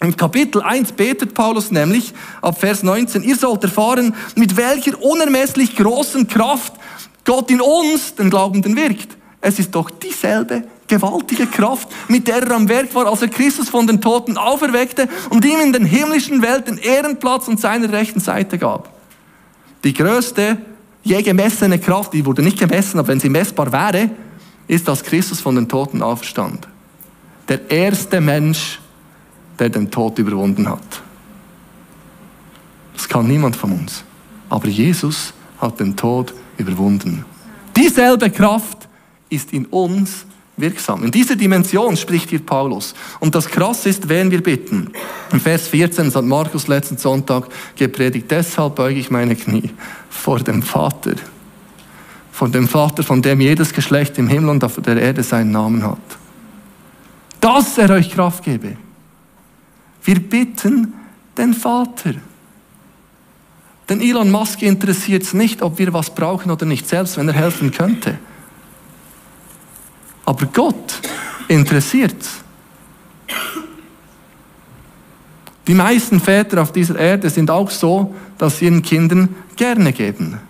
Im 0.00 0.16
Kapitel 0.16 0.62
1 0.62 0.92
betet 0.92 1.34
Paulus 1.34 1.70
nämlich 1.70 2.14
ab 2.40 2.58
Vers 2.58 2.82
19, 2.82 3.22
ihr 3.22 3.36
sollt 3.36 3.62
erfahren, 3.62 4.14
mit 4.34 4.56
welcher 4.56 4.98
unermesslich 5.02 5.76
großen 5.76 6.26
Kraft 6.26 6.72
Gott 7.26 7.50
in 7.50 7.60
uns, 7.60 8.14
den 8.14 8.30
Glaubenden, 8.30 8.76
wirkt. 8.76 9.18
Es 9.42 9.58
ist 9.58 9.74
doch 9.74 9.90
dieselbe 9.90 10.62
gewaltige 10.88 11.46
Kraft, 11.46 11.88
mit 12.08 12.28
der 12.28 12.42
er 12.42 12.50
am 12.52 12.68
Werk 12.68 12.94
war, 12.94 13.06
als 13.06 13.22
er 13.22 13.28
Christus 13.28 13.68
von 13.68 13.86
den 13.86 14.00
Toten 14.00 14.36
auferweckte 14.36 15.08
und 15.30 15.44
ihm 15.44 15.60
in 15.60 15.72
den 15.72 15.84
himmlischen 15.84 16.42
Welten 16.42 16.78
Ehrenplatz 16.78 17.48
und 17.48 17.60
seiner 17.60 17.92
rechten 17.92 18.20
Seite 18.20 18.58
gab. 18.58 18.90
Die 19.84 19.94
größte 19.94 20.58
je 21.02 21.22
gemessene 21.22 21.78
Kraft, 21.78 22.12
die 22.12 22.24
wurde 22.26 22.42
nicht 22.42 22.58
gemessen, 22.58 22.98
aber 22.98 23.08
wenn 23.08 23.20
sie 23.20 23.28
messbar 23.28 23.72
wäre, 23.72 24.10
ist, 24.66 24.88
als 24.88 25.02
Christus 25.02 25.40
von 25.40 25.54
den 25.54 25.68
Toten 25.68 26.02
auferstand. 26.02 26.66
Der 27.48 27.70
erste 27.70 28.20
Mensch, 28.20 28.80
der 29.58 29.68
den 29.68 29.90
Tod 29.90 30.18
überwunden 30.18 30.68
hat. 30.68 31.02
Das 32.94 33.08
kann 33.08 33.28
niemand 33.28 33.54
von 33.54 33.72
uns. 33.72 34.02
Aber 34.48 34.66
Jesus 34.66 35.32
hat 35.60 35.78
den 35.78 35.96
Tod 35.96 36.34
überwunden. 36.56 37.24
Dieselbe 37.76 38.30
Kraft 38.30 38.88
ist 39.28 39.52
in 39.52 39.66
uns 39.66 40.26
wirksam. 40.56 41.04
In 41.04 41.10
dieser 41.10 41.36
Dimension 41.36 41.96
spricht 41.96 42.30
hier 42.30 42.40
Paulus. 42.40 42.94
Und 43.20 43.34
das 43.34 43.46
Krasse 43.46 43.88
ist, 43.88 44.08
wen 44.08 44.30
wir 44.30 44.42
bitten. 44.42 44.90
In 45.32 45.40
Vers 45.40 45.68
14 45.68 46.14
hat 46.14 46.24
Markus 46.24 46.66
letzten 46.66 46.96
Sonntag 46.96 47.48
gepredigt, 47.76 48.26
deshalb 48.30 48.76
beuge 48.76 48.98
ich 48.98 49.10
meine 49.10 49.36
Knie 49.36 49.70
vor 50.08 50.40
dem 50.40 50.62
Vater. 50.62 51.14
Vor 52.32 52.48
dem 52.48 52.68
Vater, 52.68 53.02
von 53.02 53.22
dem 53.22 53.40
jedes 53.40 53.72
Geschlecht 53.72 54.18
im 54.18 54.28
Himmel 54.28 54.50
und 54.50 54.64
auf 54.64 54.80
der 54.80 54.96
Erde 54.96 55.22
seinen 55.22 55.52
Namen 55.52 55.82
hat. 55.82 55.98
Dass 57.40 57.78
er 57.78 57.90
euch 57.90 58.10
Kraft 58.10 58.44
gebe. 58.44 58.76
Wir 60.04 60.20
bitten 60.20 60.94
den 61.36 61.54
Vater. 61.54 62.14
Denn 63.88 64.00
Elon 64.00 64.30
Musk 64.30 64.62
interessiert 64.62 65.22
es 65.22 65.32
nicht, 65.32 65.62
ob 65.62 65.78
wir 65.78 65.92
was 65.92 66.14
brauchen 66.14 66.50
oder 66.50 66.66
nicht, 66.66 66.88
selbst 66.88 67.16
wenn 67.16 67.28
er 67.28 67.34
helfen 67.34 67.70
könnte. 67.70 68.18
Aber 70.26 70.46
Gott 70.46 71.00
interessiert. 71.48 72.16
Die 75.66 75.74
meisten 75.74 76.20
Väter 76.20 76.62
auf 76.62 76.72
dieser 76.72 76.98
Erde 76.98 77.30
sind 77.30 77.50
auch 77.50 77.70
so, 77.70 78.14
dass 78.38 78.58
sie 78.58 78.66
ihren 78.66 78.82
Kindern 78.82 79.34
gerne 79.56 79.92
geben. 79.92 80.40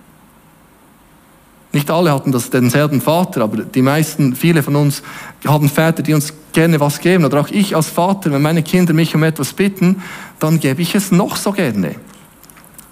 Nicht 1.73 1.91
alle 1.91 2.13
hatten 2.13 2.33
das 2.33 2.49
denselben 2.49 3.01
Vater, 3.01 3.43
aber 3.43 3.59
die 3.63 3.83
meisten, 3.83 4.35
viele 4.35 4.63
von 4.63 4.77
uns 4.77 5.03
haben 5.47 5.69
Väter, 5.69 6.03
die 6.03 6.15
uns 6.15 6.33
gerne 6.53 6.81
was 6.81 7.01
geben. 7.01 7.25
Oder 7.25 7.41
auch 7.41 7.49
ich 7.49 7.77
als 7.77 7.89
Vater, 7.89 8.33
wenn 8.33 8.41
meine 8.41 8.63
Kinder 8.63 8.95
mich 8.95 9.15
um 9.15 9.23
etwas 9.23 9.53
bitten, 9.53 10.03
dann 10.39 10.59
gebe 10.59 10.81
ich 10.81 10.95
es 10.95 11.13
noch 11.13 11.37
so 11.37 11.53
gerne. 11.53 11.97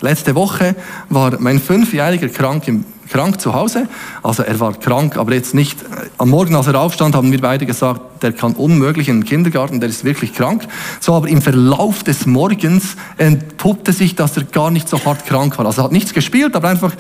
Letzte 0.01 0.35
Woche 0.35 0.77
war 1.09 1.39
mein 1.41 1.61
Fünfjähriger 1.61 2.29
krank 2.29 2.69
im 2.69 2.85
krank 3.09 3.41
zu 3.41 3.55
Hause. 3.55 3.89
Also 4.23 4.43
er 4.43 4.59
war 4.61 4.75
krank, 4.75 5.17
aber 5.17 5.35
jetzt 5.35 5.55
nicht. 5.55 5.83
Äh, 5.83 6.09
am 6.19 6.31
Morgen, 6.31 6.55
als 6.55 6.67
er 6.67 6.81
aufstand, 6.81 7.15
haben 7.15 7.31
wir 7.33 7.41
beide 7.41 7.67
gesagt, 7.67 8.01
der 8.23 8.33
kann 8.33 8.55
unmöglich 8.55 9.09
in 9.09 9.21
den 9.21 9.25
Kindergarten, 9.27 9.81
der 9.81 9.91
ist 9.91 10.05
wirklich 10.05 10.33
krank. 10.33 10.67
So, 11.01 11.13
aber 11.15 11.29
im 11.29 11.43
Verlauf 11.43 12.03
des 12.03 12.25
Morgens 12.27 12.97
entpuppte 13.19 13.93
sich, 13.93 14.15
dass 14.15 14.37
er 14.37 14.45
gar 14.45 14.71
nicht 14.71 14.89
so 14.89 15.05
hart 15.05 15.27
krank 15.27 15.59
war. 15.59 15.67
Also 15.67 15.83
er 15.83 15.85
hat 15.85 15.93
nichts 15.93 16.15
gespielt, 16.15 16.57
aber 16.57 16.69
einfach, 16.69 16.93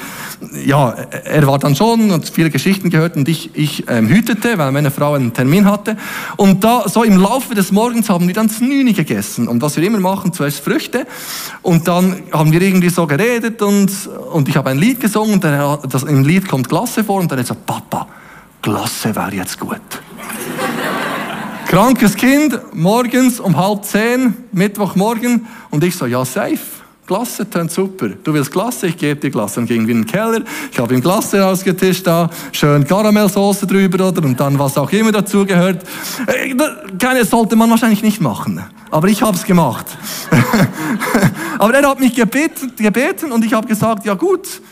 ja, 0.65 0.91
er 0.91 1.47
war 1.47 1.59
dann 1.59 1.75
schon 1.75 2.11
und 2.11 2.29
viele 2.29 2.51
Geschichten 2.51 2.91
gehört 2.91 3.17
und 3.17 3.29
ich, 3.29 3.51
ich 3.55 3.89
ähm, 3.89 4.09
hütete, 4.09 4.59
weil 4.59 4.71
meine 4.73 4.91
Frau 4.91 5.15
einen 5.15 5.33
Termin 5.33 5.65
hatte. 5.65 5.97
Und 6.37 6.63
da, 6.63 6.89
so 6.89 7.03
im 7.03 7.17
Laufe 7.17 7.55
des 7.55 7.73
Morgens 7.73 8.11
haben 8.11 8.27
wir 8.27 8.35
dann 8.35 8.51
Snüni 8.51 8.93
gegessen. 8.93 9.49
Und 9.49 9.63
was 9.63 9.77
wir 9.77 9.85
immer 9.85 10.01
machen, 10.01 10.33
zuerst 10.33 10.61
Früchte. 10.61 11.07
Und 11.63 11.89
dann 11.89 12.23
haben 12.33 12.53
wir 12.53 12.61
irgendwie 12.61 12.91
so 12.91 13.07
geredet 13.07 13.63
und, 13.63 13.91
und 14.33 14.49
ich 14.49 14.57
habe 14.57 14.71
ein 14.71 14.79
Lied 14.79 15.01
gesungen 15.01 15.35
und 15.35 15.45
der, 15.45 15.79
das, 15.95 16.03
im 16.03 16.25
Lied 16.25 16.49
kommt 16.49 16.69
Klasse 16.69 17.05
vor 17.05 17.21
und 17.21 17.31
dann 17.31 17.39
hat 17.39 17.47
er 17.47 17.55
gesagt, 17.55 17.67
Papa, 17.67 18.09
Klasse 18.61 19.15
wäre 19.15 19.35
jetzt 19.35 19.59
gut. 19.59 19.79
Krankes 21.69 22.17
Kind, 22.17 22.59
morgens 22.73 23.41
um 23.41 23.57
halb 23.57 23.85
zehn, 23.85 24.35
Mittwochmorgen, 24.53 25.47
und 25.71 25.85
ich 25.85 25.97
so, 25.97 26.07
ja, 26.07 26.25
safe. 26.25 26.59
Klasse, 27.07 27.49
tönt 27.49 27.71
super. 27.71 28.09
Du 28.09 28.33
willst 28.33 28.51
Klasse, 28.51 28.87
ich 28.87 28.97
gebe 28.97 29.21
dir 29.21 29.31
Klasse. 29.31 29.57
Dann 29.57 29.67
gingen 29.67 29.87
wir 29.87 29.95
in 29.95 30.03
den 30.03 30.07
Keller, 30.07 30.41
ich 30.73 30.79
habe 30.79 30.95
ihm 30.95 31.03
Klasse 31.03 31.45
ausgetischt 31.45 32.07
da, 32.07 32.31
schön 32.51 32.87
Karamellsoße 32.87 33.67
drüber 33.67 34.09
oder 34.09 34.25
und 34.25 34.41
dann 34.41 34.59
was 34.59 34.79
auch 34.79 34.91
immer 34.91 35.13
dazu 35.13 35.45
gehört. 35.45 35.85
Äh, 36.27 36.55
keine 36.99 37.27
sollte 37.27 37.57
man 37.57 37.69
wahrscheinlich 37.69 38.03
nicht 38.03 38.23
machen, 38.23 38.65
aber 38.91 39.09
ich 39.09 39.23
habe 39.23 39.37
es 39.37 39.45
gemacht. 39.45 39.87
aber 41.59 41.75
er 41.75 41.87
hat 41.87 42.01
mich 42.01 42.15
gebeten, 42.15 42.73
gebeten 42.75 43.33
und 43.33 43.45
ich 43.45 43.53
habe 43.53 43.69
gesagt, 43.69 44.07
ja 44.07 44.15
gut, 44.15 44.63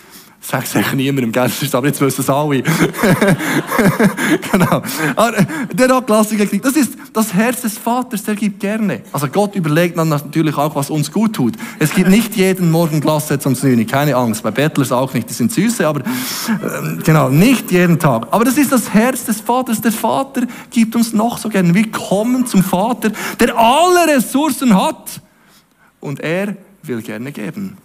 Sag 0.45 0.65
es 0.65 0.75
eigentlich 0.75 0.95
niemandem, 0.95 1.31
gell? 1.31 1.49
aber 1.73 1.87
jetzt 1.87 2.01
wissen 2.01 2.21
es 2.21 2.29
alle. 2.29 2.63
genau. 4.53 4.83
Aber 5.15 5.33
der 5.73 5.89
hat 5.95 6.07
Klasse 6.07 6.37
gekriegt. 6.37 6.65
Das 6.65 6.75
ist 6.75 6.95
das 7.13 7.33
Herz 7.33 7.61
des 7.61 7.79
Vaters, 7.79 8.25
der 8.25 8.35
gibt 8.35 8.59
gerne. 8.59 9.03
Also 9.13 9.29
Gott 9.29 9.55
überlegt 9.55 9.97
dann 9.97 10.09
natürlich 10.09 10.57
auch, 10.57 10.75
was 10.75 10.91
uns 10.91 11.13
gut 11.13 11.35
tut. 11.35 11.55
Es 11.79 11.95
gibt 11.95 12.11
nicht 12.11 12.35
jeden 12.35 12.73
Morgen 12.73 13.01
Klasse 13.01 13.39
zum 13.39 13.55
Snüni, 13.55 13.85
keine 13.85 14.17
Angst. 14.17 14.43
Bei 14.43 14.51
Bettlers 14.51 14.91
auch 14.91 15.15
nicht, 15.15 15.31
die 15.31 15.35
sind 15.35 15.53
süße, 15.53 15.87
aber 15.87 16.01
äh, 16.01 17.03
genau, 17.05 17.29
nicht 17.29 17.71
jeden 17.71 18.01
Tag. 18.01 18.27
Aber 18.33 18.45
das 18.45 18.59
ist 18.59 18.73
das 18.73 18.93
Herz 18.93 19.25
des 19.25 19.41
Vaters. 19.41 19.81
Der 19.81 19.93
Vater 19.93 20.43
gibt 20.71 20.97
uns 20.97 21.13
noch 21.13 21.39
so 21.39 21.49
gerne. 21.51 21.73
Wir 21.73 21.89
kommen 21.93 22.47
zum 22.47 22.65
Vater, 22.65 23.13
der 23.39 23.57
alle 23.57 24.17
Ressourcen 24.17 24.75
hat. 24.75 25.21
Und 26.01 26.19
er 26.19 26.57
will 26.83 27.01
gerne 27.01 27.31
geben. 27.31 27.77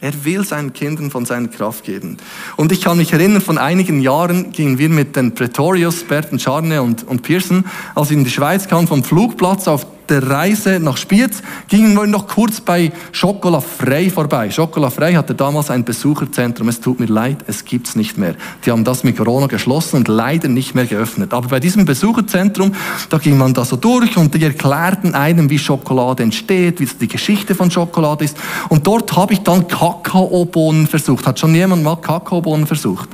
Er 0.00 0.24
will 0.24 0.44
seinen 0.44 0.74
Kindern 0.74 1.10
von 1.10 1.24
seiner 1.24 1.48
Kraft 1.48 1.84
geben. 1.84 2.18
Und 2.56 2.70
ich 2.70 2.82
kann 2.82 2.98
mich 2.98 3.12
erinnern, 3.12 3.40
von 3.40 3.56
einigen 3.56 4.00
Jahren 4.00 4.52
gingen 4.52 4.78
wir 4.78 4.90
mit 4.90 5.16
den 5.16 5.34
Pretorius, 5.34 6.04
Berten 6.04 6.38
Scharne 6.38 6.82
und, 6.82 7.02
und 7.04 7.22
Pearson, 7.22 7.64
als 7.94 8.10
wir 8.10 8.18
in 8.18 8.24
die 8.24 8.30
Schweiz 8.30 8.68
kamen, 8.68 8.86
vom 8.86 9.02
Flugplatz 9.02 9.66
auf 9.66 9.86
der 10.08 10.28
Reise 10.28 10.80
nach 10.80 10.96
Spiez 10.96 11.42
gingen 11.68 11.94
wir 11.94 12.06
noch 12.06 12.26
kurz 12.26 12.60
bei 12.60 12.92
Schokolade 13.12 13.64
Frei 13.64 14.10
vorbei. 14.10 14.50
Schokolade 14.50 14.94
Frei 14.94 15.14
hatte 15.14 15.34
damals 15.34 15.70
ein 15.70 15.84
Besucherzentrum. 15.84 16.68
Es 16.68 16.80
tut 16.80 17.00
mir 17.00 17.06
leid, 17.06 17.38
es 17.46 17.64
gibt's 17.64 17.96
nicht 17.96 18.18
mehr. 18.18 18.34
Die 18.64 18.70
haben 18.70 18.84
das 18.84 19.04
mit 19.04 19.16
Corona 19.16 19.46
geschlossen 19.46 19.96
und 19.96 20.08
leider 20.08 20.48
nicht 20.48 20.74
mehr 20.74 20.86
geöffnet. 20.86 21.32
Aber 21.34 21.48
bei 21.48 21.60
diesem 21.60 21.84
Besucherzentrum, 21.84 22.72
da 23.08 23.18
ging 23.18 23.36
man 23.38 23.54
da 23.54 23.64
so 23.64 23.76
durch 23.76 24.16
und 24.16 24.34
die 24.34 24.42
erklärten 24.42 25.14
einem, 25.14 25.50
wie 25.50 25.58
Schokolade 25.58 26.22
entsteht, 26.22 26.80
wie 26.80 26.86
die 26.86 27.08
Geschichte 27.08 27.54
von 27.54 27.70
Schokolade 27.70 28.24
ist. 28.24 28.36
Und 28.68 28.86
dort 28.86 29.16
habe 29.16 29.32
ich 29.32 29.40
dann 29.40 29.68
Kakaobohnen 29.68 30.86
versucht. 30.86 31.26
Hat 31.26 31.38
schon 31.38 31.54
jemand 31.54 31.82
mal 31.82 31.96
Kakaobohnen 31.96 32.66
versucht? 32.66 33.08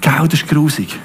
Gau, 0.00 0.26
das 0.26 0.40
ist 0.40 0.48
grusig. 0.48 0.98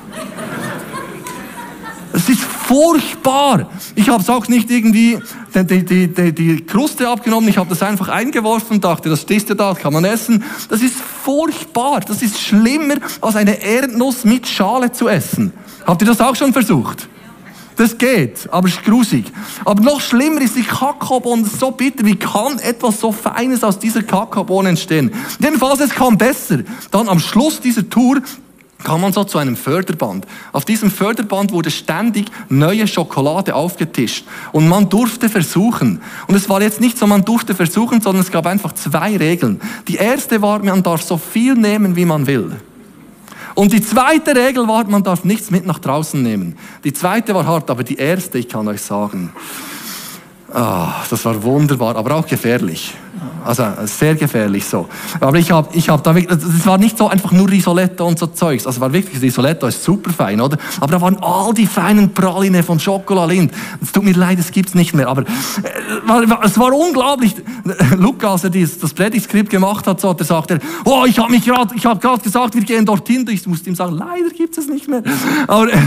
Es 2.14 2.30
ist 2.30 2.42
furchtbar. 2.64 3.70
Ich 3.96 4.10
habe 4.10 4.22
es 4.22 4.30
auch 4.30 4.48
nicht 4.48 4.70
irgendwie 4.70 5.20
die, 5.54 5.86
die, 5.86 6.08
die, 6.08 6.34
die 6.34 6.66
Kruste 6.66 7.08
abgenommen, 7.08 7.50
ich 7.50 7.58
habe 7.58 7.70
das 7.70 7.84
einfach 7.84 8.10
eingeworfen 8.10 8.78
und 8.78 8.84
dachte, 8.84 9.10
das 9.10 9.22
steht 9.22 9.50
ja 9.50 9.56
da, 9.56 9.74
kann 9.74 9.94
man 9.94 10.06
essen. 10.06 10.44
Das 10.70 10.82
ist 10.82 10.96
furchtbar. 10.96 12.02
Das 12.02 12.22
ist 12.22 12.40
schlimmer, 12.40 12.96
als 13.22 13.36
eine 13.36 13.62
Erdnuss 13.62 14.24
mit 14.24 14.48
Schale 14.48 14.92
zu 14.92 15.08
essen. 15.08 15.52
Habt 15.86 16.02
ihr 16.02 16.08
das 16.08 16.22
auch 16.22 16.36
schon 16.36 16.54
versucht? 16.54 17.08
Das 17.76 17.98
geht, 17.98 18.48
aber 18.52 18.68
es 18.68 18.76
ist 18.76 18.84
grusig. 18.84 19.26
Aber 19.66 19.82
noch 19.82 20.00
schlimmer 20.00 20.42
ist 20.42 20.56
die 20.56 20.64
Kakaobohne 20.64 21.46
so 21.46 21.72
bitter. 21.72 22.06
Wie 22.06 22.16
kann 22.16 22.60
etwas 22.60 23.00
so 23.00 23.12
Feines 23.12 23.64
aus 23.64 23.80
dieser 23.80 24.04
Kakaobohne 24.04 24.70
entstehen? 24.70 25.12
Jedenfalls, 25.40 25.80
es 25.80 25.90
kam 25.90 26.18
besser. 26.18 26.60
Dann 26.92 27.10
am 27.10 27.20
Schluss 27.20 27.60
dieser 27.60 27.90
Tour 27.90 28.22
kam 28.84 29.02
man 29.02 29.14
so 29.14 29.24
zu 29.24 29.38
einem 29.38 29.56
Förderband. 29.56 30.26
Auf 30.52 30.66
diesem 30.66 30.92
Förderband 30.92 31.52
wurde 31.52 31.72
ständig 31.72 32.28
neue 32.50 32.88
Schokolade 32.88 33.56
aufgetischt 33.56 34.26
und 34.52 34.68
man 34.68 34.90
durfte 34.90 35.30
versuchen. 35.30 36.02
Und 36.28 36.36
es 36.36 36.50
war 36.50 36.62
jetzt 36.62 36.82
nicht 36.82 36.98
so, 36.98 37.08
man 37.08 37.26
durfte 37.26 37.56
versuchen, 37.56 38.02
sondern 38.02 38.22
es 38.22 38.32
gab 38.32 38.46
einfach 38.46 38.74
zwei 38.74 39.18
Regeln. 39.18 39.62
Die 39.88 39.96
erste 39.96 40.42
war, 40.42 40.60
man 40.60 40.84
darf 40.84 41.02
so 41.02 41.18
viel 41.18 41.56
nehmen, 41.56 41.96
wie 41.96 42.06
man 42.06 42.28
will. 42.28 42.52
Und 43.56 43.72
die 43.72 43.82
zweite 43.82 44.36
Regel 44.36 44.68
war, 44.68 44.84
man 44.86 45.04
darf 45.04 45.24
nichts 45.24 45.52
mit 45.52 45.66
nach 45.66 45.80
draußen 45.80 46.22
nehmen. 46.22 46.58
Die 46.84 46.94
zweite 46.94 47.36
war 47.36 47.46
hart, 47.46 47.70
aber 47.70 47.84
die 47.84 47.98
erste, 47.98 48.40
ich 48.40 48.50
kann 48.50 48.68
euch 48.68 48.82
sagen, 48.82 49.32
ah, 50.52 51.04
das 51.10 51.24
war 51.26 51.42
wunderbar, 51.44 51.96
aber 51.96 52.16
auch 52.16 52.26
gefährlich. 52.26 52.96
Also 53.46 53.66
sehr 53.86 54.16
gefährlich 54.16 54.66
so. 54.66 54.88
Aber 55.20 55.38
ich 55.38 55.52
habe 55.52 55.70
ich 55.74 55.90
hab 55.90 56.04
da 56.04 56.16
wirklich, 56.16 56.40
es 56.42 56.66
war 56.66 56.78
nicht 56.78 56.98
so 56.98 57.08
einfach 57.08 57.32
nur 57.32 57.50
Risoletto 57.50 58.06
und 58.08 58.18
so 58.18 58.28
Zeugs. 58.28 58.66
Also 58.66 58.80
war 58.80 58.94
wirklich, 58.94 59.22
Risoletto 59.22 59.68
ist 59.68 59.84
super 59.84 60.12
fein, 60.12 60.40
oder? 60.40 60.58
Aber 60.80 60.92
da 60.92 61.02
waren 61.02 61.18
all 61.22 61.54
die 61.54 61.68
feinen 61.68 62.14
Praline 62.14 62.64
von 62.64 62.80
Schokolade 62.80 63.34
Lind. 63.34 63.52
Es 63.82 63.92
tut 63.92 64.04
mir 64.04 64.14
leid, 64.14 64.40
es 64.40 64.52
gibt's 64.52 64.76
nicht 64.76 64.94
mehr. 64.94 65.08
Aber 65.08 65.24
äh, 65.24 66.46
es 66.46 66.58
war 66.58 66.74
unglaublich. 66.74 67.36
Luca, 67.98 68.32
als 68.32 68.44
er 68.44 68.50
dieses, 68.50 68.80
das 68.80 68.94
Predigtskript 68.94 69.50
gemacht 69.50 69.88
hat, 69.88 70.00
so, 70.00 70.14
der 70.14 70.26
sagt 70.26 70.52
er, 70.52 70.60
oh, 70.86 71.04
ich 71.06 71.20
habe 71.20 71.32
mich 71.32 71.46
gerade, 71.46 71.76
ich 71.76 71.86
habe 71.86 72.00
gerade 72.00 72.22
gesagt, 72.22 72.56
wir 72.56 72.64
gehen 72.64 72.86
dorthin. 72.86 73.26
Ich 73.30 73.46
musste 73.48 73.70
ihm 73.70 73.76
sagen, 73.76 73.94
leider 73.94 74.30
gibt 74.30 74.58
es 74.58 74.68
nicht 74.68 74.88
mehr. 74.88 75.04
Aber 75.48 75.72
äh, 75.72 75.78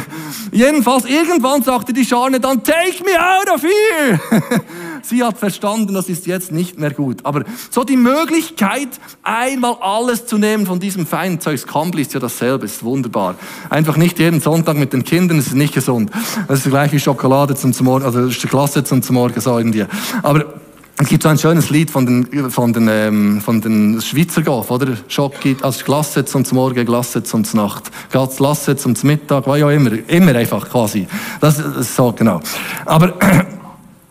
jedenfalls, 0.52 1.04
irgendwann 1.04 1.62
sagte 1.62 1.92
die 1.92 2.04
Scharne 2.04 2.40
dann, 2.40 2.62
take 2.62 3.02
me 3.04 3.12
out 3.18 3.54
of 3.54 3.62
here. 3.62 4.20
Sie 5.08 5.22
hat 5.22 5.38
verstanden, 5.38 5.94
das 5.94 6.08
ist 6.08 6.26
jetzt 6.26 6.50
nicht 6.50 6.78
mehr 6.78 6.90
gut. 6.90 7.24
Aber 7.24 7.44
so 7.70 7.84
die 7.84 7.96
Möglichkeit, 7.96 8.88
einmal 9.22 9.76
alles 9.80 10.26
zu 10.26 10.36
nehmen 10.36 10.66
von 10.66 10.80
diesem 10.80 11.06
feinen 11.06 11.40
Zeugs. 11.40 11.66
Kambli 11.66 12.02
ist 12.02 12.12
ja 12.12 12.18
dasselbe, 12.18 12.64
ist 12.64 12.82
wunderbar. 12.82 13.36
Einfach 13.70 13.96
nicht 13.96 14.18
jeden 14.18 14.40
Sonntag 14.40 14.76
mit 14.76 14.92
den 14.92 15.04
Kindern, 15.04 15.36
das 15.36 15.46
ist 15.46 15.54
nicht 15.54 15.74
gesund. 15.74 16.10
Das 16.48 16.66
ist 16.66 16.70
gleich 16.70 16.92
wie 16.92 16.98
Schokolade 16.98 17.54
zum, 17.54 17.72
zum 17.72 17.86
Morgen, 17.86 18.04
also 18.04 18.26
ist 18.26 18.42
die 18.42 18.48
Klasse 18.48 18.82
zum, 18.82 19.00
zum 19.00 19.14
Morgen, 19.14 19.40
so 19.40 19.56
irgendwie. 19.56 19.84
Aber 20.22 20.44
es 20.98 21.08
gibt 21.08 21.22
so 21.22 21.28
ein 21.28 21.38
schönes 21.38 21.68
Lied 21.70 21.90
von 21.90 22.06
den, 22.06 22.50
von 22.50 22.72
den, 22.72 22.88
ähm, 22.90 23.40
von 23.42 23.60
den 23.60 24.00
Schweizer 24.00 24.42
Golf, 24.42 24.70
oder? 24.70 24.96
Schoki, 25.08 25.54
also 25.60 25.84
Glasse 25.84 26.24
zum 26.24 26.42
Morgen, 26.52 26.86
Glasse 26.86 27.22
zum 27.22 27.42
Nacht, 27.52 27.90
Glasse 28.10 28.76
zum 28.76 28.94
Mittag, 29.02 29.46
was 29.46 29.58
ja 29.58 29.70
immer, 29.70 29.90
immer 30.08 30.34
einfach 30.34 30.68
quasi. 30.68 31.06
Das 31.40 31.58
ist 31.58 31.94
so, 31.94 32.12
genau. 32.12 32.40
Aber 32.86 33.14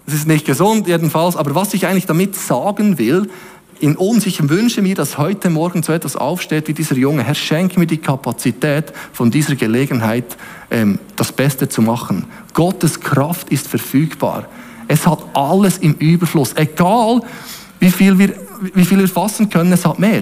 es 0.08 0.14
ist 0.14 0.28
nicht 0.28 0.46
gesund 0.46 0.88
jedenfalls, 0.88 1.36
aber 1.36 1.56
was 1.56 1.74
ich 1.74 1.88
eigentlich 1.88 2.06
damit 2.06 2.36
sagen 2.36 2.98
will, 2.98 3.30
in 3.80 3.98
uns, 3.98 4.26
ich 4.26 4.48
wünsche 4.48 4.82
mir, 4.82 4.96
dass 4.96 5.18
heute 5.18 5.50
Morgen 5.50 5.84
so 5.84 5.92
etwas 5.92 6.16
aufsteht 6.16 6.68
wie 6.68 6.74
dieser 6.74 6.96
Junge. 6.96 7.24
Herr, 7.24 7.36
schenk 7.36 7.76
mir 7.76 7.88
die 7.88 7.98
Kapazität 7.98 8.94
von 9.12 9.32
dieser 9.32 9.56
Gelegenheit, 9.56 10.38
ähm, 10.72 11.00
das 11.16 11.32
Beste 11.32 11.68
zu 11.68 11.82
machen. 11.82 12.26
Gottes 12.54 13.00
Kraft 13.02 13.50
ist 13.50 13.68
verfügbar. 13.68 14.48
Es 14.88 15.06
hat 15.06 15.20
alles 15.34 15.80
im 15.80 15.94
Überfluss. 15.96 16.54
Egal, 16.56 17.22
wie 17.80 17.92
viel 17.92 18.18
wir, 18.18 18.34
wie 18.74 18.86
viel 18.86 19.00
wir 19.00 19.10
fassen 19.10 19.50
können, 19.50 19.74
es 19.74 19.86
hat 19.86 20.00
mehr. 20.00 20.22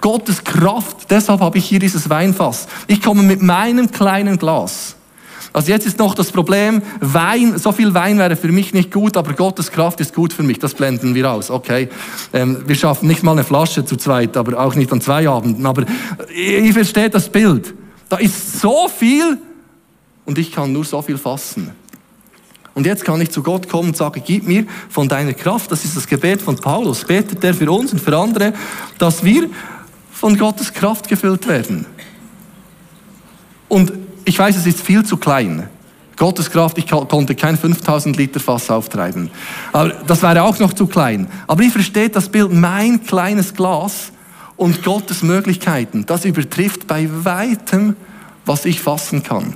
Gottes 0.00 0.42
Kraft, 0.42 1.10
deshalb 1.10 1.40
habe 1.40 1.58
ich 1.58 1.66
hier 1.66 1.78
dieses 1.78 2.10
Weinfass. 2.10 2.66
Ich 2.86 3.00
komme 3.00 3.22
mit 3.22 3.42
meinem 3.42 3.90
kleinen 3.90 4.38
Glas 4.38 4.95
also 5.52 5.70
jetzt 5.70 5.86
ist 5.86 5.98
noch 5.98 6.14
das 6.14 6.32
Problem, 6.32 6.82
Wein, 7.00 7.58
so 7.58 7.72
viel 7.72 7.94
Wein 7.94 8.18
wäre 8.18 8.36
für 8.36 8.52
mich 8.52 8.74
nicht 8.74 8.92
gut, 8.92 9.16
aber 9.16 9.32
Gottes 9.32 9.70
Kraft 9.70 10.00
ist 10.00 10.14
gut 10.14 10.32
für 10.32 10.42
mich. 10.42 10.58
Das 10.58 10.74
blenden 10.74 11.14
wir 11.14 11.30
aus, 11.30 11.50
okay? 11.50 11.88
Ähm, 12.32 12.62
wir 12.66 12.74
schaffen 12.74 13.08
nicht 13.08 13.22
mal 13.22 13.32
eine 13.32 13.44
Flasche 13.44 13.84
zu 13.84 13.96
zweit, 13.96 14.36
aber 14.36 14.58
auch 14.58 14.74
nicht 14.74 14.92
an 14.92 15.00
zwei 15.00 15.28
Abenden. 15.28 15.64
Aber 15.66 15.84
ihr 16.34 16.72
versteht 16.72 17.14
das 17.14 17.28
Bild. 17.28 17.74
Da 18.08 18.16
ist 18.18 18.60
so 18.60 18.88
viel 18.88 19.38
und 20.24 20.38
ich 20.38 20.52
kann 20.52 20.72
nur 20.72 20.84
so 20.84 21.00
viel 21.02 21.18
fassen. 21.18 21.72
Und 22.74 22.84
jetzt 22.84 23.06
kann 23.06 23.20
ich 23.22 23.30
zu 23.30 23.42
Gott 23.42 23.70
kommen 23.70 23.88
und 23.88 23.96
sagen, 23.96 24.22
gib 24.24 24.46
mir 24.46 24.66
von 24.90 25.08
deiner 25.08 25.32
Kraft, 25.32 25.72
das 25.72 25.84
ist 25.86 25.96
das 25.96 26.06
Gebet 26.06 26.42
von 26.42 26.56
Paulus, 26.56 27.04
betet 27.04 27.42
er 27.42 27.54
für 27.54 27.70
uns 27.70 27.92
und 27.92 28.00
für 28.00 28.14
andere, 28.14 28.52
dass 28.98 29.24
wir 29.24 29.48
von 30.12 30.36
Gottes 30.36 30.74
Kraft 30.74 31.08
gefüllt 31.08 31.48
werden. 31.48 31.86
Und 33.68 33.92
ich 34.26 34.38
weiß, 34.38 34.56
es 34.56 34.66
ist 34.66 34.80
viel 34.80 35.04
zu 35.04 35.16
klein. 35.16 35.68
Gottes 36.16 36.50
Kraft, 36.50 36.78
ich 36.78 36.88
konnte 36.88 37.34
kein 37.34 37.56
5000 37.56 38.16
Liter 38.16 38.40
Fass 38.40 38.70
auftreiben. 38.70 39.30
Aber 39.72 39.90
das 40.06 40.22
wäre 40.22 40.42
auch 40.42 40.58
noch 40.58 40.72
zu 40.72 40.86
klein. 40.86 41.28
Aber 41.46 41.62
ich 41.62 41.72
verstehe 41.72 42.08
das 42.08 42.28
Bild, 42.28 42.52
mein 42.52 43.04
kleines 43.04 43.54
Glas 43.54 44.12
und 44.56 44.82
Gottes 44.82 45.22
Möglichkeiten, 45.22 46.06
das 46.06 46.24
übertrifft 46.24 46.86
bei 46.86 47.08
weitem, 47.24 47.94
was 48.46 48.64
ich 48.64 48.80
fassen 48.80 49.22
kann. 49.22 49.54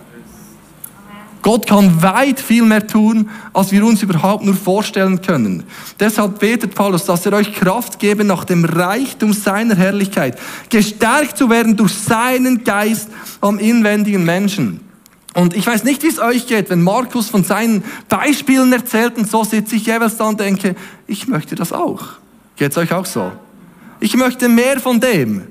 Gott 1.43 1.67
kann 1.67 2.03
weit 2.03 2.39
viel 2.39 2.63
mehr 2.63 2.87
tun, 2.87 3.31
als 3.53 3.73
wir 3.73 3.85
uns 3.85 4.03
überhaupt 4.03 4.45
nur 4.45 4.55
vorstellen 4.55 5.23
können. 5.23 5.65
Deshalb 5.99 6.39
betet 6.39 6.75
Paulus, 6.75 7.07
dass 7.07 7.25
er 7.25 7.33
euch 7.33 7.55
Kraft 7.55 7.99
gebe 7.99 8.25
nach 8.25 8.45
dem 8.45 8.65
Reichtum 8.65 9.33
seiner 9.33 9.75
Herrlichkeit, 9.75 10.39
gestärkt 10.69 11.39
zu 11.39 11.49
werden 11.49 11.77
durch 11.77 11.95
seinen 11.95 12.65
Geist 12.65 13.09
am 13.41 13.59
inwendigen 13.59 14.25
Menschen. 14.25 14.81
Und 15.35 15.57
ich 15.57 15.67
weiß 15.67 15.85
nicht, 15.85 16.03
wie 16.03 16.09
es 16.09 16.19
euch 16.19 16.47
geht, 16.47 16.71
wenn 16.71 16.83
Markus 16.83 17.29
von 17.29 17.45
seinen 17.45 17.85
Beispielen 18.09 18.73
erzählt 18.73 19.17
und 19.17 19.31
so 19.31 19.45
sitze 19.45 19.77
ich 19.77 19.87
jeweils 19.87 20.17
da 20.17 20.29
und 20.29 20.41
denke, 20.41 20.75
ich 21.07 21.29
möchte 21.29 21.55
das 21.55 21.73
auch. 21.73 22.03
Geht 22.57 22.73
es 22.73 22.77
euch 22.77 22.93
auch 22.93 23.07
so? 23.07 23.31
Ich 24.01 24.17
möchte 24.17 24.49
mehr 24.49 24.81
von 24.81 24.99
dem. 24.99 25.45